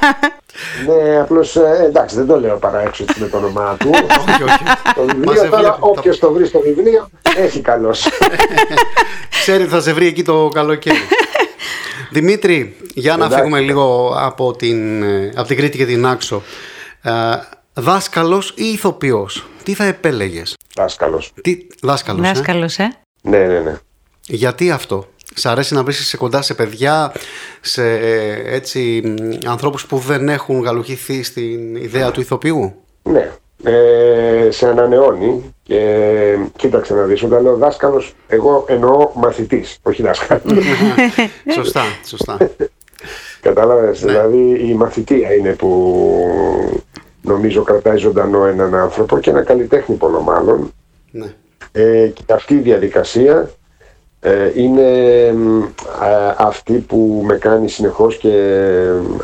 [0.86, 3.90] Ναι, απλώς ε, εντάξει δεν το λέω παρά έξω έτσι με το όνομά του.
[4.28, 4.62] όχι, όχι.
[4.94, 8.08] το βιβλίο Μαζεύει τώρα από- όποιος το βρει στο βιβλίο έχει καλός.
[9.40, 10.96] Ξέρει ότι θα σε βρει εκεί το καλοκαίρι.
[12.12, 13.36] Δημήτρη, για να Εντάξει.
[13.36, 16.42] φύγουμε λίγο από την, ε, από την Κρήτη και την Άξο.
[17.02, 17.12] Ε,
[17.74, 21.32] δάσκαλος ή ηθοποιός, τι θα επέλεγες; Δάσκαλος.
[21.42, 23.78] Τι, δάσκαλος, ε; Δάσκαλος, ε; Ναι, ναι, ναι.
[24.26, 27.12] Γιατί αυτό; Σ' αρέσει να βρίσκεσαι κοντά σε παιδιά,
[27.60, 33.30] σε ε, έτσι μ, ανθρώπους που δεν έχουν γαλουχηθεί στην ιδέα του ηθοποιού; Ναι,
[33.62, 40.64] ε, σε ανανεώνει και κοίταξε να δεις, όταν λέω δάσκαλος, εγώ εννοώ μαθητής, όχι δάσκαλος.
[41.54, 42.36] σωστά, σωστά.
[43.40, 46.00] Κατάλαβες, δηλαδή η μαθητεία είναι που
[47.22, 50.72] νομίζω κρατάει ζωντανό έναν άνθρωπο και ένα καλλιτέχνη πολλό μάλλον.
[51.10, 51.34] ναι.
[51.72, 53.48] Ε, και αυτή η διαδικασία ε,
[54.56, 54.86] είναι
[55.32, 55.62] μ,
[56.04, 58.32] α, αυτή που με κάνει συνεχώς και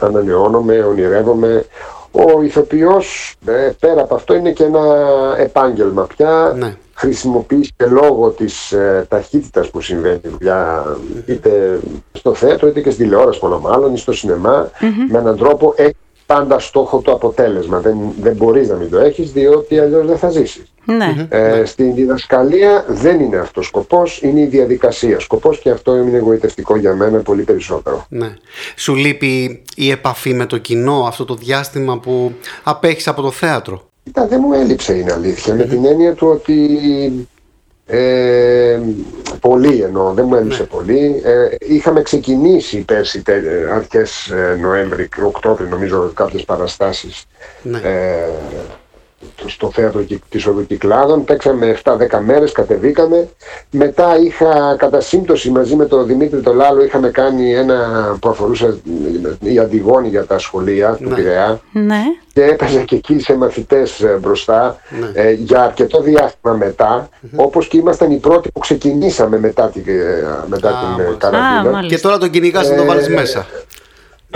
[0.01, 1.65] ανανεώνομαι, ονειρεύομαι.
[2.11, 4.81] Ο ηθοποιός ε, πέρα από αυτό είναι και ένα
[5.39, 6.55] επάγγελμα πια.
[6.57, 6.77] Ναι.
[6.95, 10.85] Χρησιμοποιείς και λόγω της ε, ταχύτητας που συμβαίνει η δουλειά
[11.27, 11.81] είτε
[12.13, 14.71] στο θέατρο είτε και στη τηλεόραση πολλό μάλλον ή στο σινεμα
[15.11, 15.97] με έναν τρόπο έχει
[16.27, 17.81] πάντα στόχο το αποτέλεσμα.
[17.81, 20.65] Δεν, δεν μπορείς να μην το έχεις διότι αλλιώς δεν θα ζήσεις.
[20.85, 21.27] Ναι.
[21.29, 25.21] Ε, στην διδασκαλία δεν είναι αυτό σκοπός, είναι η διαδικασία.
[25.21, 28.07] Σκοπός και αυτό είναι εγωιτευτικό για μένα πολύ περισσότερο.
[28.09, 28.37] Ναι.
[28.77, 33.83] Σου λείπει η επαφή με το κοινό αυτό το διάστημα που απέχεις από το θέατρο;
[34.05, 37.29] Κοίτα, δεν μου έλειψε είναι αλήθεια, με την έννοια του ότι
[37.87, 38.81] ε,
[39.41, 41.23] πολύ εννοώ, δεν μου έλειψε πολύ.
[41.25, 43.41] Ε, είχαμε ξεκινήσει πέρσι τε,
[43.75, 47.27] αρχές ε, Νοέμβρη, Οκτώβρη νομίζω κάποιες παραστάσεις
[47.63, 47.79] Ναι.
[47.79, 48.29] ε,
[49.47, 51.25] στο θέατρο Κυ- της Οδού Κυκλάδων.
[51.25, 53.29] Παίξαμε 7-10 μέρες, κατεβήκαμε.
[53.71, 57.79] Μετά είχα κατά σύμπτωση μαζί με τον Δημήτρη τον Λάλο είχαμε κάνει ένα
[58.21, 58.79] που αφορούσε
[59.45, 61.15] ε, η Αντιγόνη για τα σχολεία του Ναι.
[61.15, 62.03] Πειραιά Ναι.
[62.33, 65.21] και έπαιζε και εκεί σε μαθητές ε, μπροστά Ναι.
[65.23, 70.25] ε, για αρκετό διάστημα μετά, όπως και ήμασταν οι πρώτοι που ξεκινήσαμε μετά, την, ε,
[70.47, 71.27] μετά Α, την ε, μάλιστα.
[71.27, 71.73] Α, καραντίνα.
[71.75, 71.97] μάλιστα.
[71.97, 73.47] Και τώρα τον κυνηγάς να το Ε, βάλεις μέσα.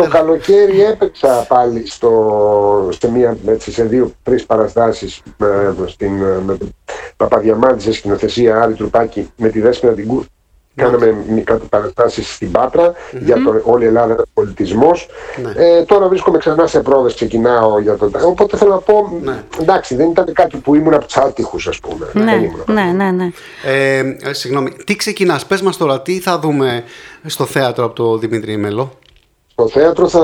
[0.03, 6.57] Το καλοκαίρι έπαιξα πάλι στο, σε, μία, έτσι, σε δύο-τρεις παραστάσεις με, στην, ε, με
[6.57, 6.69] την
[7.17, 10.25] Παπαδιαμάντη σε σκηνοθεσία Άρη Τρουπάκη με τη Δέσποινα την Κούρ.
[10.75, 15.09] Κάναμε μη- κάτι παραστάσεις στην πατρα για το όλη η Ελλάδα είναι πολιτισμός.
[15.43, 15.53] Ναι.
[15.65, 18.11] Ε, τώρα βρίσκομαι ξανά σε πρόοδες, ξεκινάω για το...
[18.25, 19.43] Οπότε θέλω να πω, Ναι.
[19.61, 22.11] εντάξει δεν ήταν κάτι που ήμουν από τους άτυχους ας πούμε.
[22.13, 22.63] Δεν Ναι, ήμουν.
[22.67, 23.31] ναι, ναι, ναι.
[23.65, 26.85] Ε, ε, συγγνώμη, τι ξεκινάς, πες μας τώρα, τι θα δούμε
[27.27, 28.93] στο θέατρο από το Δημήτρη Μελό.
[29.61, 30.23] Στο θέατρο θα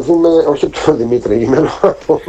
[0.00, 2.20] δούμε, όχι από τον Δημήτρη Ήμελο, από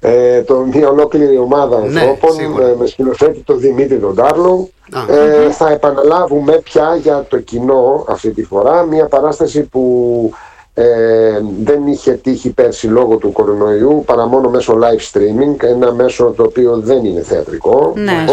[0.00, 2.66] ε, το, μια ολόκληρη ομάδα Ναι, ανθρώπων σίγουρα.
[2.66, 4.68] ε, με σκηνοθέτη τον Δημήτρη τον Τάρλο.
[4.92, 5.14] Α.
[5.14, 10.32] Ε, θα επαναλάβουμε πια για το κοινό αυτή τη φορά μια παράσταση που
[10.74, 16.32] ε, δεν είχε τύχει πέρσι λόγω του κορονοϊού παρά μόνο μέσω live streaming, ένα μέσο
[16.36, 17.92] το οποίο δεν είναι θεατρικό.
[17.96, 18.24] Ναι,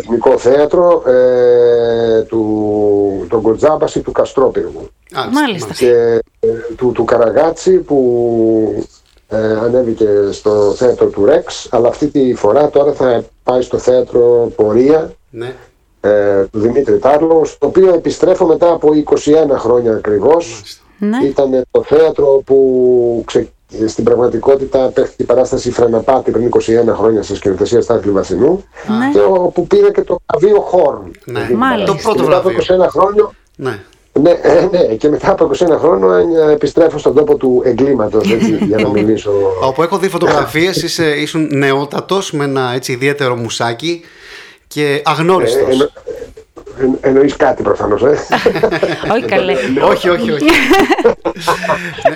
[0.00, 0.10] Σαφώς σωστά.
[0.10, 5.74] στο Εθνικό Θέατρο ε, του, τον Κοντζάμπαση του Καστρόπυργου Α, Μάλιστα.
[5.74, 8.86] και ε, του, του Καραγάτσι που
[9.28, 14.52] ε, ανέβηκε στο θέατρο του Ρεξ αλλά αυτή τη φορά τώρα θα πάει στο θέατρο
[14.56, 15.54] Πορεία Ναι.
[16.00, 19.14] ε, του Δημήτρη Τάρλο στο οποίο επιστρέφω μετά από 21
[19.56, 20.62] χρόνια ακριβώς
[20.98, 21.18] Ναι.
[21.26, 23.48] ήταν το θέατρο που ξε...
[23.86, 26.60] στην πραγματικότητα παίχθηκε η παράσταση Φρεναπάτη πριν 21
[26.96, 28.64] χρόνια σε σκηνοθεσία Στάθλη Βασινού
[28.98, 29.10] Ναι.
[29.12, 31.10] και όπου πήρε και το βραβείο Χόρν.
[31.24, 31.48] Ναι.
[31.56, 31.92] Μάλιστα.
[31.94, 32.84] Το πρώτο Και μετά από βραβείο.
[32.84, 33.78] 21 χρόνια Ναι.
[34.12, 38.58] ναι, ε, ναι, και μετά από 21 χρόνια ε, επιστρέφω στον τόπο του εγκλήματος, έτσι,
[38.68, 39.32] για να μιλήσω.
[39.62, 44.00] Όπου έχω δει φωτογραφίες, είσαι, ήσουν νεότατος με ένα έτσι ιδιαίτερο μουσάκι
[44.66, 45.68] και αγνώριστος.
[45.68, 45.90] Ε, εννο-
[46.80, 48.18] ε, εννοείς κάτι προφανώς, ε.
[49.12, 49.52] Όχι καλέ.
[49.90, 50.44] όχι, όχι, όχι.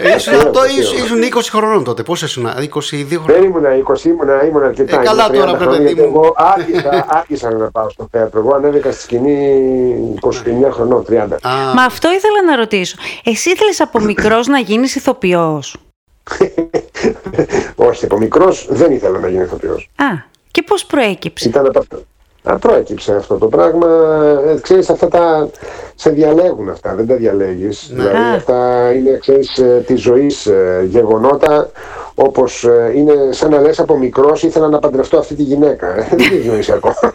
[0.03, 0.83] Ε, ήσουν, Αστείο, το, αστείο.
[0.83, 2.03] ήσουν, ήσουν 20 χρονών τότε.
[2.03, 3.45] Πώς ήσουν, 22 Δεν χρόνια.
[3.47, 5.01] ήμουνα 20, ήμουνα, ήμουνα αρκετά.
[5.01, 6.21] Ε, καλά ήμουνα 30 τώρα, βρε χρόνια, παιδί γιατί μου.
[6.25, 8.41] Εγώ άρχισα, άρχισα να πάω στο θέατρο.
[8.41, 10.31] Εγώ ανέβηκα στη σκηνή 29
[10.71, 11.13] χρονών, 30.
[11.43, 12.97] Α, Μα αυτό ήθελα να ρωτήσω.
[13.25, 15.77] Εσύ ήθελες από μικρός να γίνεις ηθοποιός;
[17.89, 19.91] Όχι, από μικρός δεν ήθελα να γίνω ηθοποιός.
[19.97, 20.05] Α,
[20.51, 21.97] και πώς προέκυψε; Ήταν από αυτά.
[21.97, 22.01] Α,
[22.55, 23.87] προέκυψε αυτό το πράγμα.
[24.55, 25.49] Ε, ξέρεις, αυτά τα,
[25.95, 27.91] σε διαλέγουν αυτά, δεν τα διαλέγεις.
[27.95, 28.03] Ναι.
[28.03, 28.33] Δηλαδή Α.
[28.35, 31.71] αυτά είναι, ξέρεις, ε, της ζωής ε, γεγονότα
[32.19, 35.87] όπως ε, είναι σαν να λες από μικρός ήθελα να παντρευτώ αυτή τη γυναίκα.
[35.97, 36.95] Ε, Δεν έχει γνωρίσει ακόμα.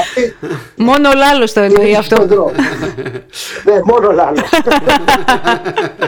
[0.00, 0.36] Αυτή
[0.76, 2.14] Μόνο ο Λάλος το εννοεί είναι αυτό.
[2.16, 2.50] στον δρόμο.
[3.64, 4.40] ναι, μόνο λάλος.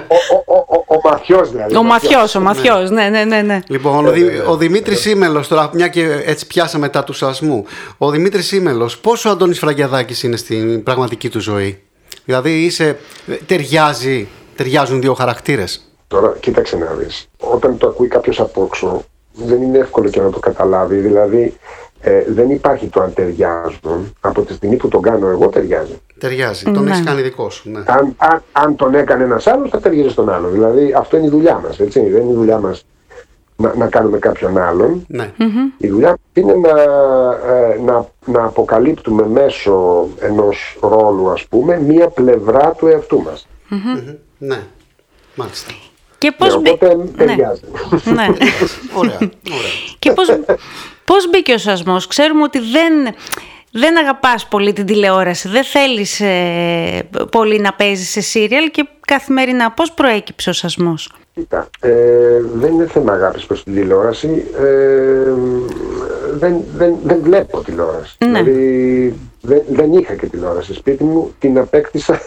[0.09, 0.15] ο,
[0.47, 1.77] ο, ο, ο, ο μαθιός δηλαδή.
[1.77, 3.43] Ο Μαθιός, ο Μαθιός, ναι, ναι, ναι.
[3.43, 3.59] ναι.
[3.69, 7.65] Λοιπόν, ο, Δη- ο Δημήτρης Σίμελο, τώρα μια και έτσι πιάσαμε τα του σασμού.
[7.99, 11.83] Ο Δημήτρης Σίμελος, πόσο ο Αντώνης Φραγκιαδάκης είναι στην πραγματική του ζωή;
[12.25, 12.99] Δηλαδή είσαι,
[13.47, 15.85] ταιριάζει, ταιριάζουν δύο χαρακτήρες.
[16.07, 17.29] Τώρα, κοίταξε να δεις.
[17.39, 20.97] Όταν το ακούει κάποιος από έξω, δεν είναι εύκολο και να το καταλάβει.
[20.97, 21.55] Δηλαδή,
[22.01, 24.15] ε, δεν υπάρχει το αν ταιριάζουν.
[24.21, 25.99] Από τη στιγμή που τον κάνω εγώ, ταιριάζει.
[26.19, 26.65] Ταιριάζει.
[26.65, 26.91] Τον Ναι.
[26.91, 27.71] έχεις κάνει δικός σου.
[27.71, 27.83] Ναι.
[27.87, 30.49] Αν, αν, αν τον έκανε ένας άλλος, θα ταιριάζει στον άλλο.
[30.49, 32.01] Δηλαδή, αυτό είναι η δουλειά μας, έτσι.
[32.01, 32.85] Δεν είναι η δουλειά μας
[33.61, 35.05] να, να κάνουμε κάποιον άλλον.
[35.09, 35.33] ναι.
[35.79, 36.81] Η δουλειά μας είναι να,
[37.55, 43.47] ε, να, να αποκαλύπτουμε μέσω ενός ρόλου, ας πούμε, μία πλευρά του εαυτού μας.
[44.39, 44.59] ναι.
[45.35, 45.73] Μάλιστα.
[46.19, 47.61] Και πώς, Ναι, μπη- οπότε ναι, ταιριάζει.
[48.05, 48.27] ναι.
[49.01, 49.19] Ωραία.
[49.19, 49.31] ωραία.
[49.99, 50.29] Και πώς,
[51.05, 53.15] πώς μπήκε ο σασμός; Ξέρουμε ότι δεν,
[53.73, 55.49] δεν αγαπάς πολύ την τηλεόραση.
[55.49, 59.71] Δεν θέλεις ε, πολύ να παίζεις σε σύριαλ και καθημερινά.
[59.73, 61.91] Πώς προέκυψε ο σασμός; Κοίτα, ε,
[62.55, 64.45] δεν είναι θέμα αγάπης προς την τηλεόραση.
[64.61, 65.33] Ε,
[66.39, 68.17] δεν, δεν, δεν βλέπω τηλεόραση.
[68.31, 68.43] Ναι.
[68.43, 71.35] Δηλαδή δεν, δεν είχα και τηλεόραση σπίτι μου.
[71.39, 72.21] Την απέκτησα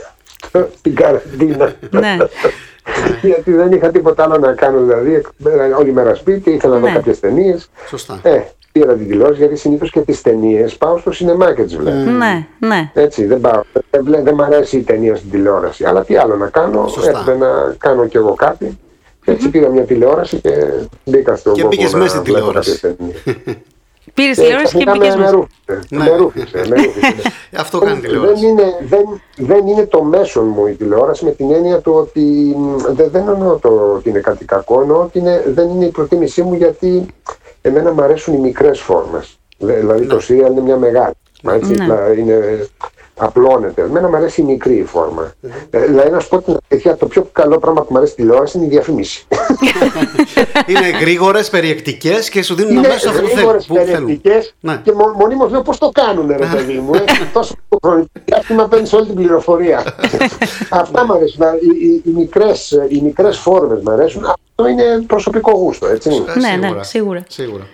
[0.77, 1.73] στην καραντίνα.
[1.89, 2.17] ναι.
[3.21, 4.79] Γιατί δεν είχα τίποτα άλλο να κάνω.
[4.81, 6.93] Δηλαδή, εκ- όλη μέρα σπίτι, ήθελα να δω Ναι.
[6.93, 7.69] κάποιες ταινίες.
[7.87, 8.19] Σωστά.
[8.23, 8.41] Ε,
[8.71, 11.97] πήρα την τηλεόραση γιατί συνήθως και τις ταινίες πάω στο σινεμά και τις βλέπω.
[12.11, 12.91] ναι, ναι.
[12.93, 13.61] Έτσι, δεν πάω.
[13.89, 15.85] Δεν, βλέ- δεν μ' αρέσει η ταινία στην τηλεόραση.
[15.85, 17.19] Αλλά τι άλλο να κάνω, Σωστά.
[17.19, 18.77] έπρεπε να κάνω κι εγώ κάτι.
[19.23, 20.51] Και έτσι πήρα μια τηλεόραση και
[21.05, 22.79] μπήκα στον Και κόπο μπήκες να μέσα στην βλέπω τηλεόραση.
[22.79, 23.23] κάποιες ταινίες.
[24.13, 25.31] Πήρες Ε, τηλεόραση και ξαφνικά μπήκες με- με μέσα.
[25.35, 26.03] ρούφησε, Ναι.
[26.09, 27.31] Με ρούφησε, με ρούφησε.
[27.63, 28.45] Αυτό κάνει δεν, τηλεόραση.
[28.47, 32.21] είναι, δεν, δεν είναι το μέσον μου η τηλεόραση με την έννοια του ότι
[32.57, 35.89] μ, δεν, δεν εννοώ το ότι είναι κάτι κακό, εννοώ ότι είναι, δεν είναι η
[35.89, 37.05] προτίμησή μου γιατί
[37.61, 39.37] εμένα μου αρέσουν οι μικρές φόρμες.
[39.57, 41.13] Δε- Δηλαδή το σύριαλ είναι μια μεγάλη.
[41.43, 41.83] μα Έτσι, Ναι.
[41.83, 42.67] δηλαδή είναι,
[43.17, 43.81] απλώνεται.
[43.81, 45.31] Εμένα μου αρέσει η μικρή φόρμα.
[45.71, 48.21] Ε, δηλαδή να σου πω την αλήθεια, το πιο καλό πράγμα που μου αρέσει στη
[48.21, 49.27] τηλεόραση είναι η διαφήμιση.
[50.67, 53.35] Είναι γρήγορες, περιεκτικές και σου δίνουν Είναι αμέσως αυτό που θέλουν.
[53.37, 53.87] γρήγορες, που θέλουν.
[54.05, 54.79] περιεκτικές Ναι.
[54.83, 56.93] και μο, μονίμως λέω πώς το κάνουν ρε παιδί μου.
[56.93, 59.83] Έχει τόσο χρονικό διάστημα παίρνεις όλη την πληροφορία.
[60.69, 61.41] Αυτά μου αρέσουν.
[61.41, 64.23] Οι, οι, οι, μικρές, οι μικρές φόρμες μου αρέσουν.
[64.25, 66.09] Αυτό είναι προσωπικό γούστο, έτσι.
[66.35, 67.23] Ε, Ναι, ναι, σίγουρα.
[67.27, 67.67] σίγουρα.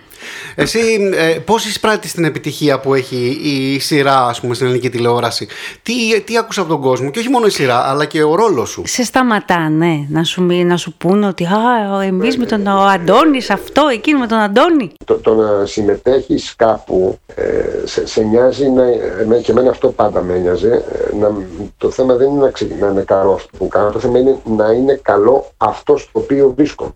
[0.55, 0.55] Σίγουρα.
[0.55, 5.47] Εσύ ε, πώς εισπράττεις την επιτυχία που έχει η σειρά ας πούμε στην ελληνική τηλεόραση;
[5.83, 8.69] Τι, τι άκουσα από τον κόσμο; Και όχι μόνο η σειρά αλλά και ο ρόλος
[8.69, 8.81] σου.
[8.85, 13.49] Σε σταματάνε να σου, μι- να σου πούνε ότι α, εμείς με τον ο Αντώνης
[13.49, 14.91] αυτό, εκείνο με τον Αντώνη.
[15.05, 17.43] Το, το να συμμετέχεις κάπου ε,
[17.83, 18.83] σε, σε νοιάζει να,
[19.21, 21.31] εμέ- και εμένα αυτό πάντα με ένοιαζε ε, να,
[21.77, 24.37] το θέμα δεν είναι να, ξε- να είναι καλό αυτό που κάνω το θέμα είναι
[24.57, 26.91] να είναι καλό αυτός στο οποίο βρίσκομαι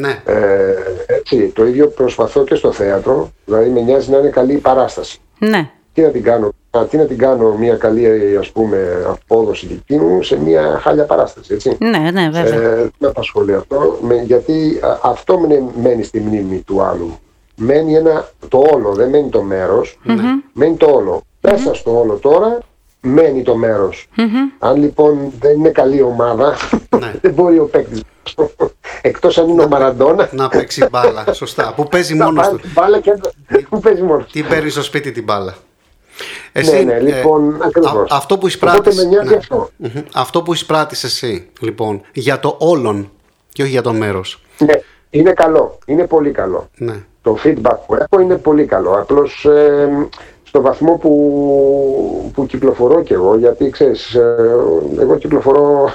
[0.00, 0.22] Ναι.
[0.24, 0.74] Ε,
[1.06, 5.20] έτσι, το ίδιο προσπαθώ και στο θέατρο, δηλαδή με νοιάζει να είναι καλή η παράσταση.
[5.38, 5.70] Ναι.
[5.92, 9.96] Τι να την κάνω, α, τι να την κάνω μια καλή ας πούμε απόδοση δική
[9.96, 11.76] μου σε μια χάλια παράσταση, έτσι.
[11.80, 12.60] Ναι, ναι, βέβαια.
[12.60, 17.18] Ε, δεν με απασχολεί αυτό, με, γιατί α, αυτό μένει, μένει στη μνήμη του άλλου.
[17.56, 19.98] Μένει ένα, το όλο, δεν μένει το μέρος,
[20.52, 21.22] μένει το όλο.
[21.40, 22.58] Μέσα στο όλο τώρα
[23.02, 24.08] μένει το μέρος.
[24.58, 26.56] Αν λοιπόν δεν είναι καλή ομάδα,
[26.98, 27.12] Ναι.
[27.22, 28.02] δεν μπορεί ο παίκτης
[29.02, 31.24] εκτός αν είναι ο Μαραντόνα Να παίξει μπάλα.
[31.32, 31.72] Σωστά.
[31.76, 32.62] Που παίζει να μόνος πάρει του.
[32.62, 33.14] την μπάλα και
[33.70, 34.30] να παίζει μόνος του.
[34.32, 35.54] Τι παίρνει στο σπίτι την μπάλα.
[36.52, 38.10] Ναι, ναι, λοιπόν, ακριβώς.
[38.10, 39.36] ε, αυτό που Οπότε εισπράττεις, με νοιάζει ναι.
[39.36, 39.70] αυτό.
[39.76, 39.90] Μμμ.
[40.14, 43.10] αυτό που εισπράττεις εσύ, λοιπόν, για το όλον
[43.48, 44.42] και όχι για το μέρος.
[44.58, 44.72] Ναι,
[45.10, 46.68] είναι καλό, είναι πολύ καλό.
[46.76, 46.94] Ναι.
[47.22, 48.92] Το feedback που έχω είναι πολύ καλό.
[49.00, 49.88] Απλώς ε,
[50.52, 54.36] στο βαθμό που, που κυκλοφορώ κι εγώ, γιατί ξέρεις, ε,
[55.00, 55.92] εγώ κυκλοφορώ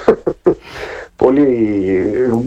[1.22, 1.46] πολύ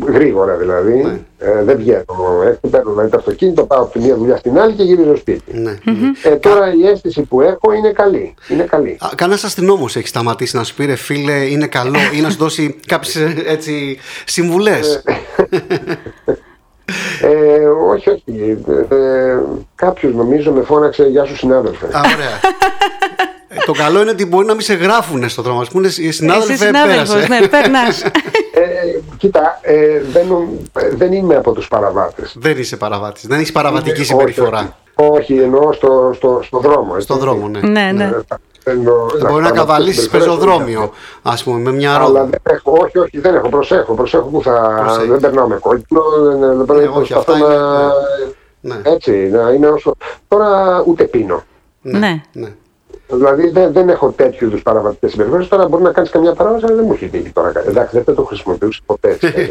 [0.07, 0.93] γρήγορα δηλαδή.
[1.03, 1.19] Ναι.
[1.37, 2.05] Ε, δεν βγαίνω.
[2.45, 5.59] Έτσι παίρνω δηλαδή, το αυτοκίνητο, πάω από τη μία δουλειά στην άλλη και γυρίζω σπίτι.
[5.59, 5.77] ναι.
[6.23, 8.33] Ε, τώρα η αίσθηση που έχω είναι καλή.
[8.49, 8.97] Είναι καλή.
[9.15, 12.75] Κανένας αστυνόμος έχει σταματήσει να σου πει ρε φίλε, είναι καλό ή να σου δώσει
[12.93, 15.03] κάποιες έτσι συμβουλές.
[17.33, 18.57] Ε, όχι, όχι.
[18.89, 19.37] Ε,
[19.75, 21.85] Κάποιος νομίζω με φώναξε Γεια σου συνάδελφε.
[21.85, 22.39] Α, ωραία.
[23.47, 25.59] Ε, το καλό είναι ότι μπορεί να μην σε γράφουν στο δρόμο.
[25.61, 27.27] Α πούμε, συνάδελφε, Εσύ συνάδελφος, πέρασε.
[27.27, 28.01] ναι, περνάς.
[28.03, 28.09] Ε,
[29.17, 32.35] κοίτα, ε, δεν, νομ- ε, δεν είμαι από τους παραβάτες.
[32.39, 33.27] Δεν είσαι παραβάτης.
[33.27, 34.75] Δεν έχεις παραβατική Όχι, συμπεριφορά.
[34.95, 36.91] Όχι, όχι, εννοώ στο, στο, στο δρόμο.
[36.93, 37.01] έτσι.
[37.05, 37.59] Στον δρόμο, ναι.
[37.59, 38.09] ναι, ναι.
[38.63, 40.91] Εννοώ- Μπορεί να πραγματικές καβαλήσεις συμπεριφορές, πεζοδρόμιο, όχι.
[41.21, 42.23] ας πούμε, με μια Αλλά ρόδα.
[42.25, 45.09] δεν έχω, όχι, όχι, δεν έχω, προσέχω, προσέχω που θα, Προσέχεις.
[45.09, 47.47] δεν περνάω με κόκκινο, δεν, δεν Ναι, πρέπει όχι, προσπαθώ αυτά
[48.61, 49.95] να, Ναι, έτσι, να είναι όσο,
[50.27, 51.43] τώρα ούτε πίνω.
[51.81, 52.21] Ναι.
[52.33, 52.53] ναι.
[53.13, 55.47] Δηλαδή δεν, δεν έχω τέτοιου είδους παραβατικές συμπεριφορές.
[55.47, 57.51] Τώρα μπορεί να κάνεις καμιά παράβαση, αλλά δεν μου έχει τύχει τώρα.
[57.67, 59.09] Εντάξει, δεν θα το χρησιμοποιούσε ποτέ.
[59.09, 59.49] έτσι.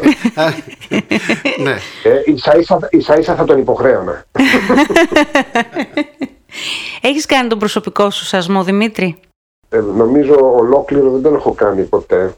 [1.63, 1.71] ναι.
[2.03, 4.23] ε, ίσα, ίσα, ίσα, ίσα θα τον υποχρέωνα.
[7.01, 9.17] Έχεις κάνει τον προσωπικό σου σασμό, Δημήτρη;
[9.69, 12.33] Ε, νομίζω ολόκληρο δεν τον έχω κάνει ποτέ.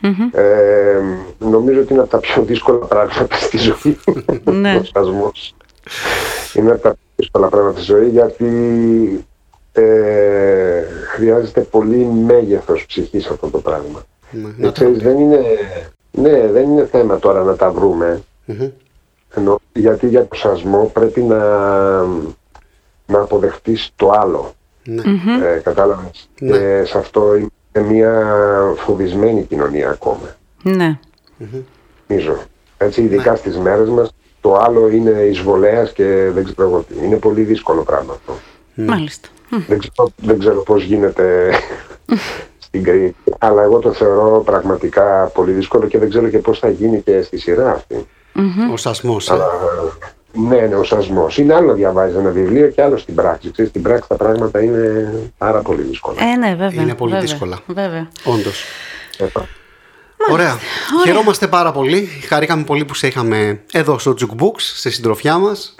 [0.00, 0.28] Μμμ.
[0.32, 1.00] Ε,
[1.38, 3.98] νομίζω ότι είναι από τα πιο δύσκολα πράγματα στη ζωή.
[4.44, 4.76] Ναι.
[4.76, 5.54] Ο σπασμός.
[6.54, 8.46] Είναι από τα πιο δύσκολα πράγματα στη ζωή γιατί
[9.72, 10.82] ε,
[11.14, 14.02] χρειάζεται πολύ μέγεθος ψυχής αυτό το πράγμα.
[14.30, 15.40] Ναι, Και να το- ξέρεις, δεν είναι,
[16.12, 18.22] ναι, δεν είναι θέμα τώρα να τα βρούμε.
[18.44, 18.68] Μμμ.
[19.34, 21.38] Ενώ, γιατί για το σασμό πρέπει να,
[23.12, 24.52] να αποδεχτείς το άλλο.
[24.84, 25.02] Ναι.
[25.46, 26.28] Ε, κατάλαβες.
[26.40, 26.58] Ναι.
[26.58, 28.24] Και σε αυτό είναι μια
[28.76, 30.36] φοβισμένη κοινωνία ακόμα.
[30.62, 30.98] Ναι.
[32.08, 32.36] Νομίζω.
[32.78, 33.36] Έτσι, ειδικά Ναι.
[33.36, 36.94] στις μέρες μας, το άλλο είναι εισβολέας και δεν ξέρω εγώ τι.
[37.06, 38.32] Είναι πολύ δύσκολο πράγμα αυτό.
[38.74, 39.28] Μάλιστα.
[39.50, 39.58] Μμ.
[39.68, 41.50] Δεν ξέρω, δεν ξέρω πώς γίνεται
[42.64, 46.68] στην Κρήτη, αλλά εγώ το θεωρώ πραγματικά πολύ δύσκολο και δεν ξέρω και πώς θα
[46.68, 48.06] γίνει και στη σειρά αυτή.
[48.72, 49.30] Ο σασμός.
[49.30, 49.34] ε.
[50.38, 51.38] Αλλά, ναι, ναι, ο σασμός.
[51.38, 53.50] Είναι άλλο να διαβάζεις ένα βιβλίο και άλλο στην πράξη.
[53.50, 56.16] Ξέρεις, στην πράξη τα πράγματα είναι πάρα πολύ δύσκολα.
[56.32, 56.82] Ε, ναι, βέβαια.
[56.82, 57.58] Είναι πολύ βέβαια, δύσκολα.
[57.66, 58.08] Βέβαια.
[58.24, 58.64] Όντως.
[59.18, 59.24] Ε,
[60.32, 60.58] Ωραία.
[61.04, 62.08] Χαιρόμαστε πάρα πολύ.
[62.28, 65.74] Χαρήκαμε πολύ που σε είχαμε εδώ στο Jukebox, στη συντροφιά μας.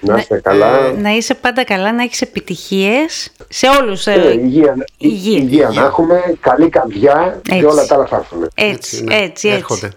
[0.00, 0.92] να είστε καλά.
[0.92, 4.06] Να είσαι πάντα καλά, να έχεις επιτυχίες σε όλους.
[4.06, 5.38] ε, Ε, υγεία, υγεία.
[5.38, 7.58] υγεία να έχουμε, καλή καρδιά Έτσι.
[7.58, 8.42] και όλα τα άλλα θα έρθουν.
[8.54, 9.14] Έτσι, Έτσι, ναι.
[9.14, 9.88] έτσι, έτσι.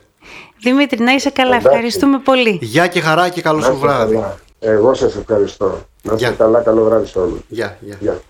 [0.63, 0.85] Έρχονται.
[0.85, 1.49] Δημήτρη, να είσαι καλά.
[1.49, 1.67] Εντάξει.
[1.67, 2.59] Ευχαριστούμε πολύ.
[2.61, 4.13] Γεια και χαρά και καλό Να σου είστε βράδυ.
[4.13, 4.39] καλά.
[4.59, 5.65] Εγώ σας ευχαριστώ.
[6.01, 6.35] Να είστε Γεια.
[6.37, 7.39] καλά, καλό βράδυ σε όλους.
[7.47, 7.97] Γεια, γεια.
[7.99, 8.21] Γεια.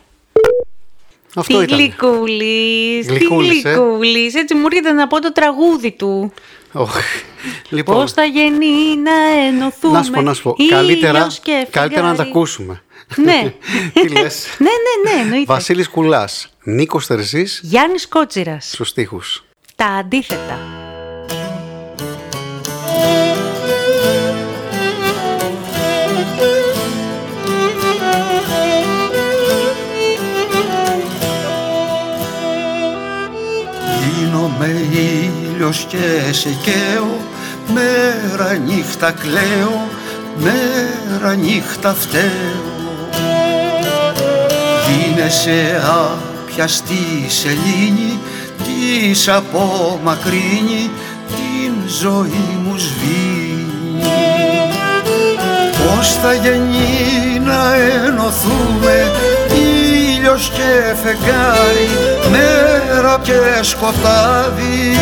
[1.36, 1.78] Αυτό Τι ήταν.
[1.80, 3.70] γλυκούλης, τι Γλυκούλης, ε.
[3.70, 4.36] γλυκούλης.
[4.36, 6.34] Έτσι μου έρχεται να πω το τραγούδι του.
[6.72, 6.96] Οχ.
[7.70, 9.12] Λοιπόν, Πώς θα γεννεί να
[9.48, 9.98] ενωθούμε.
[9.98, 10.56] να σου πω, να σου πω.
[10.58, 12.30] ήλιος Καλύτερα, και καλύτερα να τα φεγγάρι.
[12.30, 12.82] ακούσουμε.
[13.16, 13.54] Ναι.
[14.02, 15.54] Τι λες; ναι, ναι, ναι, εννοείται.
[15.54, 18.70] Βασίλης Κουλάς, Νίκος Τερζής, Γιάννης Κότσιρας.
[18.72, 19.44] στους στίχους.
[19.76, 20.60] Τα αντίθετα.
[34.66, 34.88] Γίνομαι
[35.54, 37.20] ήλιος και σε καίω
[37.74, 39.88] Μέρα νύχτα κλαίω
[40.38, 43.10] Μέρα νύχτα φταίω.
[44.88, 48.20] Γίνεσαι άπιαστη σελήνη
[48.64, 50.90] Της απομακρύνει
[51.28, 54.04] Την ζωή μου σβήνει.
[55.72, 59.12] Πώς θα γεννεί να ενωθούμε
[60.34, 61.90] ήλιος και φεγγάρι
[62.32, 64.98] μέρα και σκοτάδι.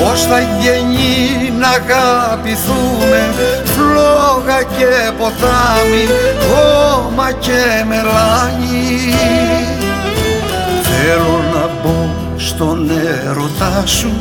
[0.00, 3.28] Πώς θα γεννεί να αγαπηθούμε
[3.64, 6.06] φλόγα και ποτάμι
[6.48, 9.14] χώμα και μελάνι.
[10.82, 14.12] Θέλω να μπω στον έρωτά σου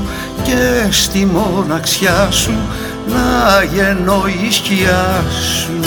[0.43, 2.53] και στη μοναξιά σου
[3.07, 5.23] να γεννώ η σκιά
[5.53, 5.79] σου.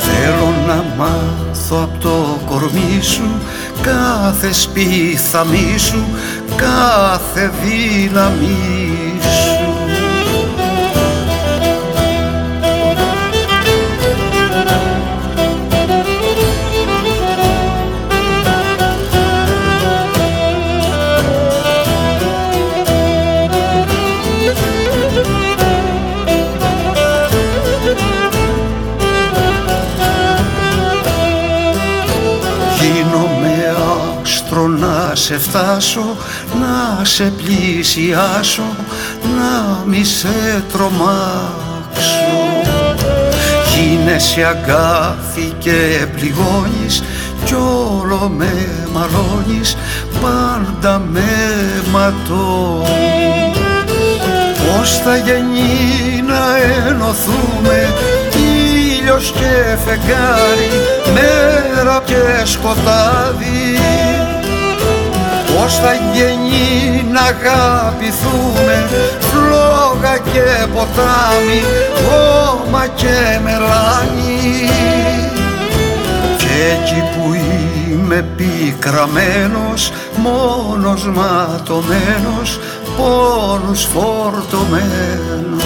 [0.00, 3.40] Θέλω να μάθω από το κορμί σου
[3.82, 6.04] κάθε σπίθαμί σου,
[6.56, 8.97] κάθε δύναμη
[35.28, 36.16] σε φτάσω,
[36.60, 38.62] να σε πλησιάσω,
[39.22, 42.28] να μη σε τρομάξω.
[43.74, 47.02] Γίνεσαι αγκάθι και πληγώνεις
[47.44, 49.76] κι όλο με μαλώνεις,
[50.20, 51.28] πάντα με
[51.92, 53.58] ματώνεις.
[54.66, 56.56] Πώς θα γεννεί να
[56.88, 57.94] ενωθούμε
[58.36, 60.70] ήλιος και φεγγάρι
[61.14, 63.78] μέρα και σκοτάδι
[65.68, 68.88] Πώς θα γεννεί να αγαπηθούμε
[69.20, 71.62] φλόγα και ποτάμι
[72.04, 74.68] χώμα και μελάνι.
[76.38, 77.34] Και εκεί που
[77.90, 82.60] είμαι πικραμένος μόνος ματωμένος
[82.96, 85.64] πόνους φορτωμένος.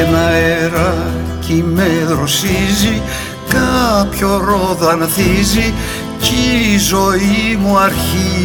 [0.00, 3.02] Ένα αεράκι με δροσίζει
[3.48, 4.88] κάποιο ρόδο
[6.22, 8.42] εκεί η ζωή μου αρχίζει.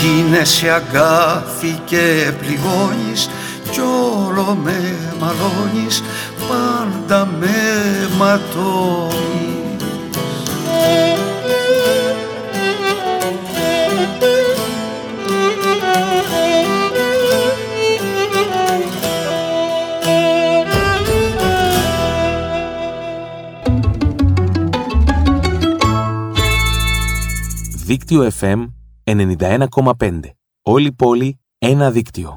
[0.00, 3.28] Γίνεσαι αγάπη και πληγώνεις
[4.38, 6.02] κι όλο με μαλώνεις
[6.48, 7.48] πάντα με
[8.18, 9.16] ματώνεις
[27.86, 28.66] Δίκτυο FM
[29.04, 30.20] 91,5.
[30.62, 32.36] Όλη πόλη, ένα δίκτυο.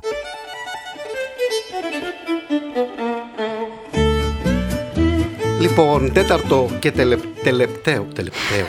[5.62, 7.18] Λοιπόν, τέταρτο και τελε...
[7.44, 8.08] τελεπταίο.
[8.16, 8.66] Τελευταίο.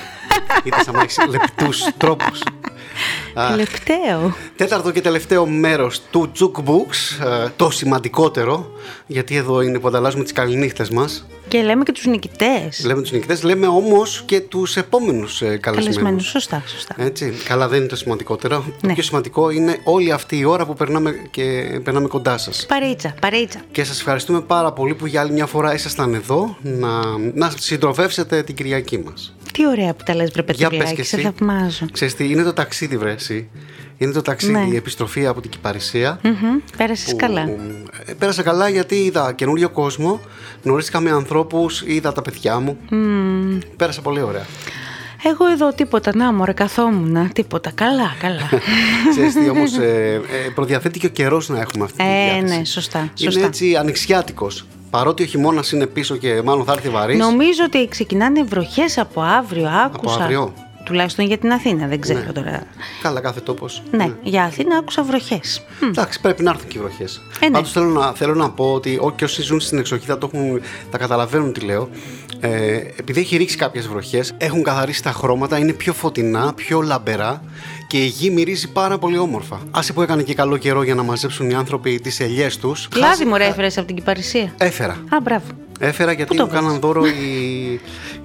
[0.63, 2.43] Είδες άμα έχεις λεπτούς τρόπους.
[3.35, 3.51] Αχ.
[3.51, 4.35] Τελευταίο.
[4.57, 8.71] Τέταρτο και τελευταίο μέρος του Jukebooks, ε, το σημαντικότερο,
[9.07, 11.27] γιατί εδώ είναι που ανταλλάσσουμε τις καληνύχτες μας.
[11.49, 12.85] Και λέμε και τους νικητές.
[12.85, 15.97] Λέμε τους νικητές, λέμε όμως και τους επόμενους ε, καλεσμένους.
[15.97, 16.29] Καλεσμένους.
[16.29, 16.95] Σωστά, σωστά.
[16.99, 18.65] Έτσι, καλά δεν είναι το σημαντικότερο.
[18.81, 18.93] Το Ναι.
[18.95, 21.43] πιο σημαντικό είναι όλη αυτή η ώρα που περνάμε, και
[21.85, 22.67] περνάμε κοντά σας.
[22.69, 23.61] Παρίτσα, παρίτσα.
[23.73, 27.01] Και σας ευχαριστούμε πάρα πολύ που για άλλη μια φορά ήσασταν εδώ να,
[27.35, 29.35] να συντροφεύσετε την Κυριακή μας.
[29.53, 31.25] Τι ωραία που τα λες βρε Για πες Πετρουλάκη, και σε εσύ.
[31.25, 31.87] θαυμάζω.
[31.93, 33.49] Ξέρεις τι, είναι το ταξίδι βρε εσύ.
[33.99, 34.67] Είναι το ταξίδι, Ναι.
[34.73, 36.19] η επιστροφή από την Κυπαρισία.
[36.23, 37.41] Μμμ, Πέρασες που- καλά.
[38.07, 40.21] ε, Πέρασα καλά γιατί είδα καινούριο κόσμο,
[40.63, 42.77] γνωρίστηκα με ανθρώπους, είδα τα παιδιά μου.
[42.91, 43.59] Μμμ.
[43.77, 44.47] Πέρασα πολύ ωραία.
[45.25, 48.49] Εγώ εδώ τίποτα, να μωρέ καθόμουν, τίποτα, καλά, καλά.
[49.11, 50.15] Ξέρεις τι όμως, ε,
[50.47, 52.59] ε, προδιαθέτει και ο καιρός να έχουμε αυτή τη ε, διάθεση.
[52.59, 53.47] ναι, σωστά, Είναι σωστά.
[53.47, 54.67] έτσι ανοιξιάτικος.
[54.93, 57.19] Παρότι ο χειμώνας είναι πίσω και μάλλον θα έρθει βαρύς.
[57.19, 60.23] Νομίζω ότι ξεκινάνε βροχές από αύριο, άκουσα.
[60.23, 60.53] αύριο;
[60.85, 62.33] Τουλάχιστον για την Αθήνα, δεν ξέρω Ναι.
[62.33, 62.63] τώρα.
[63.03, 63.83] Καλά, κάθε τόπος.
[63.91, 65.63] Ναι, για Αθήνα άκουσα βροχές.
[65.81, 65.89] Μμ.
[65.89, 67.21] Εντάξει, πρέπει να έρθουν και οι βροχές.
[67.41, 67.51] Ε, ναι.
[67.53, 70.31] Πάντως θέλω να, θέλω να πω ότι ό, και όσοι ζουν στην εξοχή θα το
[70.33, 71.89] έχουν, τα καταλαβαίνουν τι λέω.
[72.41, 77.43] Ε, επειδή έχει ρίξει κάποιες βροχές, έχουν καθαρίσει τα χρώματα, είναι πιο φωτεινά, πιο λαμπερά
[77.93, 79.61] και η γη μυρίζει πάρα πολύ όμορφα.
[79.71, 82.89] Άσε που έκανε και καλό καιρό για να μαζέψουν οι άνθρωποι τις ελιές τους.
[82.97, 84.55] Λάδι μου έφερες από την Κυπαρισία.
[84.59, 84.93] Έφερα.
[84.93, 85.45] Α, μπράβο.
[85.85, 87.73] Έφερα γιατί το μου κάναν δώρο οι,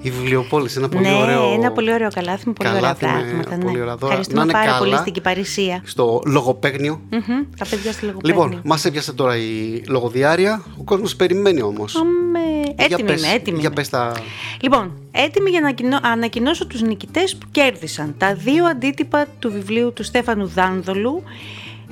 [0.02, 0.76] οι βιβλιοπόλεις.
[0.76, 1.52] Ένα πολύ ναι, ωραίο.
[1.52, 3.64] ένα πολύ ωραίο καλάθι με πολύ ωραία καλάθι με πράγματα.
[3.64, 3.82] πολύ ναι.
[3.82, 4.12] ωραία δώρα.
[4.12, 5.00] Ευχαριστούμε Να είναι πάρα πολύ καλά.
[5.00, 5.82] στην Κυπαρισία.
[5.84, 7.00] Στο λογοπαίγνιο.
[7.10, 8.44] Μμμ, Τα παιδιά στη λογοπαίγνιο.
[8.44, 10.62] Λοιπόν, μας έπιασε τώρα η λογοδιάρεια.
[10.78, 11.96] Ο κόσμος περιμένει όμως.
[11.96, 12.38] Αμέ,
[12.76, 13.58] Έτοιμη είμαι, έτοιμη.
[13.58, 13.74] Για είμαι.
[13.74, 14.12] πες τα...
[14.60, 19.92] Λοιπόν, έτοιμη για να ανακοινώ- ανακοινώσω τους νικητές που κέρδισαν τα δύο αντίτυπα του βιβλίου
[19.92, 21.22] του Στέφανου Δάνδολου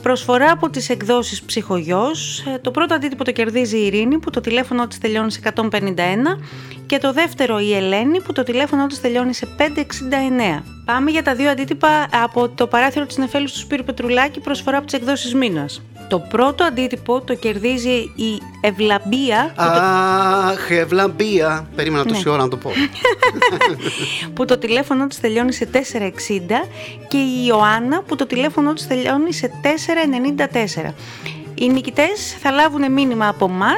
[0.06, 2.44] Προσφορά από τις εκδόσεις Ψυχογιός.
[2.46, 6.38] Ε, Το πρώτο αντίτυπο το κερδίζει η Ειρήνη που το τηλέφωνο της τελειώνει σε 151
[6.86, 10.62] και το δεύτερο η Ελένη που το τηλέφωνο της τελειώνει σε 569.
[10.84, 14.86] Πάμε για τα δύο αντίτυπα από το παράθυρο της Νεφέλους του Σπύρου Πετρουλάκη προσφορά από
[14.86, 15.82] τις εκδόσεις Μήνας.
[16.08, 21.68] Το πρώτο αντίτυπο το κερδίζει η Ευλαμπία που το Αχ, ευλαμπία.
[21.76, 22.10] Περίμενα Ναι.
[22.12, 22.70] τόση ώρα να το πω.
[24.34, 25.78] που το τηλέφωνο της τελειώνει σε 460
[27.08, 29.50] και η Ιωάννα που το τηλέφωνο της τελειώνει σε
[30.86, 30.92] 494.
[31.54, 33.72] Οι νικητές θα λάβουν μήνυμα από εμά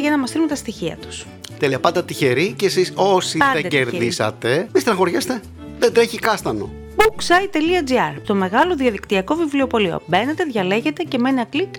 [0.00, 1.26] για να μας στείλουν τα στοιχεία τους.
[1.58, 3.90] Τέλεια, πάντα τυχεροί και εσείς όσοι Πάντα δεν τυχεροί.
[3.90, 5.40] κερδίσατε, μη στεναχωριέστε.
[5.78, 6.70] Δεν τρέχει κάστανο.
[6.96, 10.02] booksite.gr, το μεγάλο διαδικτυακό βιβλιοπωλείο.
[10.06, 11.74] Μπαίνετε, διαλέγετε και με ένα κλικ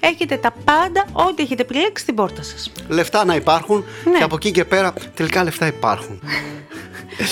[0.00, 2.72] έχετε τα πάντα, ό,τι έχετε επιλέξει στην πόρτα σας.
[2.88, 4.16] Λεφτά να υπάρχουν Ναι.
[4.18, 6.20] και από εκεί και πέρα τελικά λεφτά υπάρχουν.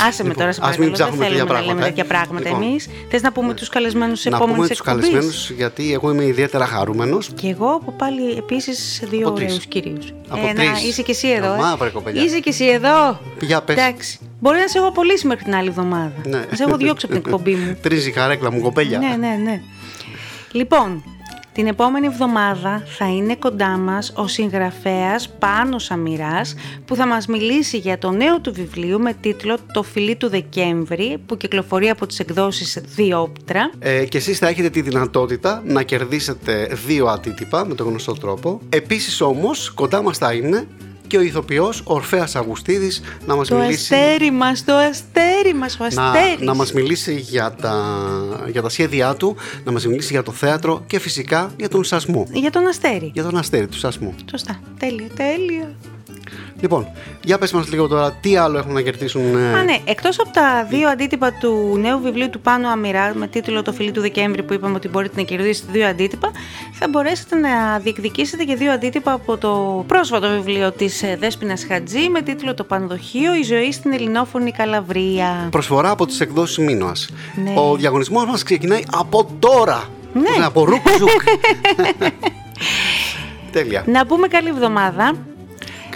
[0.08, 1.86] Άσε με Λοιπόν, τώρα, σε ας μην παρακαλώ, δεν ψάχνουμε θέλουμε τέτοια να λέμε πράγματα,
[1.86, 1.88] ε.
[1.88, 2.62] τέτοια πράγματα Λοιπόν.
[2.62, 2.88] εμείς.
[3.10, 5.04] Θες να πούμε τους καλεσμένους της να επόμενης πούμε τους εκπομπής.
[5.08, 7.30] καλεσμένους γιατί εγώ είμαι ιδιαίτερα χαρούμενος.
[7.34, 9.46] Και εγώ από πάλι επίσης δύο Από τρεις.
[9.50, 10.12] ωραίους κυρίους.
[10.28, 10.82] Από Ένα, τρεις.
[10.84, 11.52] είσαι και εσύ εδώ.
[11.52, 11.76] Αμά, ε.
[11.78, 12.24] βρε, κοπελιά.
[12.24, 13.20] Είσαι και εσύ εδώ.
[13.40, 13.76] Για πες.
[13.76, 14.18] Εντάξει.
[14.40, 16.12] Μπορεί να σε έχω απολύσει μέχρι την άλλη εβδομάδα.
[16.24, 16.36] Ναι.
[16.50, 17.76] Να σε έχω διώξει από την εκπομπή μου.
[17.82, 18.98] Τρίζει η χαρέκλα μου, κοπέλια.
[18.98, 19.60] ναι, ναι, ναι.
[20.52, 21.04] Λοιπόν,
[21.58, 26.54] την επόμενη εβδομάδα θα είναι κοντά μας ο συγγραφέας Πάνος Σαμυράς
[26.84, 31.18] που θα μας μιλήσει για το νέο του βιβλίο με τίτλο «Το φιλί του Δεκέμβρη»
[31.26, 33.70] που κυκλοφορεί από τις εκδόσεις Διόπτρα.
[33.78, 38.60] Ε, και εσείς θα έχετε τη δυνατότητα να κερδίσετε δύο αντίτυπα με τον γνωστό τρόπο.
[38.68, 40.66] Επίσης όμως κοντά μας θα είναι
[41.08, 43.94] και ο ηθοποιός Ορφέας Αυγουστίδης να μας Το μιλήσει...
[43.94, 46.46] αστέρι μας, το αστέρι μας, ο να, αστέρις.
[46.46, 47.74] να μας μιλήσει για τα,
[48.50, 52.26] για τα σχέδιά του, να μας μιλήσει για το θέατρο και φυσικά για τον σασμό.
[52.32, 53.10] Για τον αστέρι.
[53.14, 54.14] Για τον αστέρι του σασμού.
[54.30, 54.60] Σωστά.
[54.78, 55.70] Τέλεια, τέλεια.
[56.60, 56.86] Λοιπόν,
[57.24, 59.36] για πες μας λίγο τώρα τι άλλο έχουν να κερδίσουν.
[59.36, 63.26] ε, Α, ναι, εκτός από τα δύο αντίτυπα του νέου βιβλίου του Πάνου Αμυρά με
[63.26, 66.30] τίτλο «Το φιλί του Δεκέμβρη» που είπαμε ότι μπορείτε να κερδίσετε δύο αντίτυπα,
[66.72, 72.08] θα μπορέσετε να διεκδικήσετε και δύο αντίτυπα από το πρόσφατο βιβλίο της ε, Δέσποινας Χατζή
[72.08, 73.34] με τίτλο «Το Πανδοχείο.
[73.34, 75.48] Η ζωή στην ελληνόφωνη Καλαβρία».
[75.50, 77.08] Προσφορά από τις εκδόσεις Μίνωας.
[77.44, 77.52] Ναι.
[77.56, 79.84] Ο διαγωνισμός μας ξεκινάει από τώρα.
[80.12, 80.22] Ναι.
[80.28, 81.10] Πώς να Από ρουκ-ζουκ.
[83.52, 83.84] Τέλεια.
[83.86, 85.12] Να πούμε καλή εβδομάδα.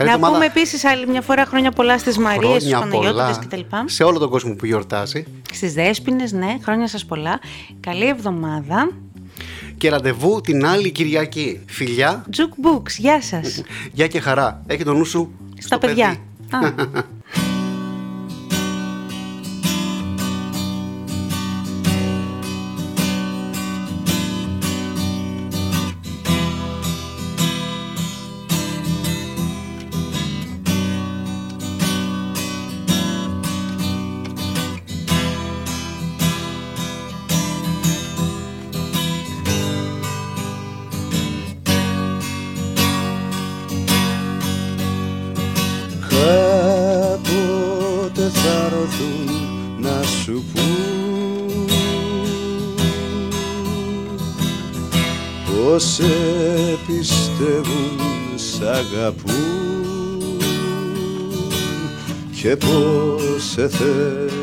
[0.04, 0.32] Καλή να εβδομάδα.
[0.34, 3.76] πούμε επίσης άλλη μια φορά χρόνια πολλά στις Μαρίες, στους Χρόνια Παναγιώτητες πολλά κτλ.
[3.84, 5.24] σε όλο τον κόσμο που γιορτάζει.
[5.52, 7.40] Στις Δέσποινες, ναι, χρόνια σας πολλά.
[7.80, 8.90] Καλή εβδομάδα.
[9.78, 11.60] Και ραντεβού την άλλη Κυριακή.
[11.66, 12.24] Φιλιά.
[12.36, 13.62] Jukebooks, γεια σας.
[13.92, 14.62] Γεια και χαρά.
[14.66, 16.08] Έχει το νου σου Στα παιδιά.
[16.50, 16.58] Α.
[48.92, 51.66] θα ρωθούν να σου πούν
[55.46, 56.04] Πως σε
[56.86, 57.98] πιστεύουν,
[58.34, 59.92] σ' αγαπούν
[62.40, 64.41] και πως σε θένε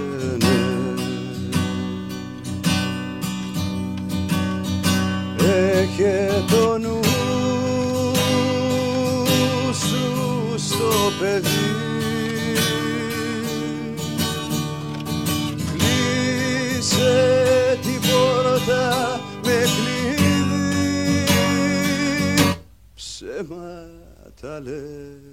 [24.49, 25.28] Ψέματα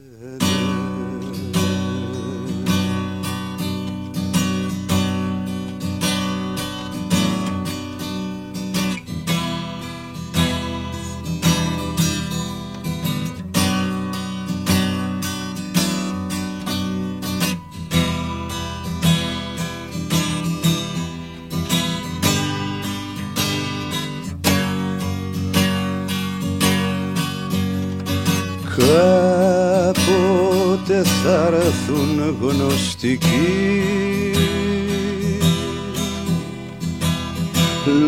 [30.97, 33.27] λένε Κάποτε θα έρθουν γνωστικοί.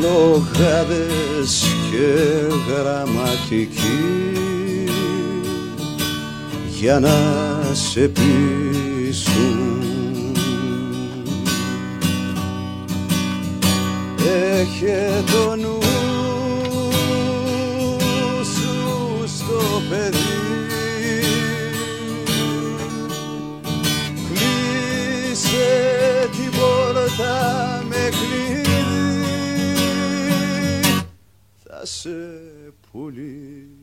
[0.01, 2.26] Λογάδες και
[2.68, 4.09] γραμματικοί.
[6.78, 7.16] Για να
[7.72, 9.59] σε πείσουν.
[14.61, 15.88] Έχε το νου
[31.99, 32.11] σε
[32.90, 33.78] πουλήσω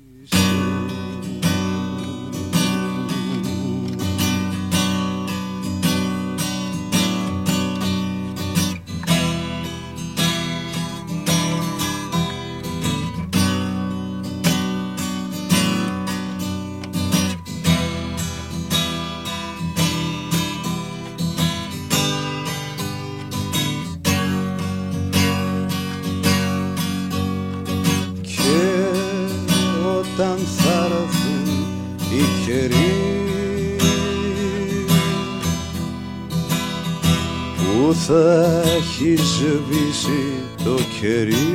[38.97, 41.54] έχει σβήσει το κερί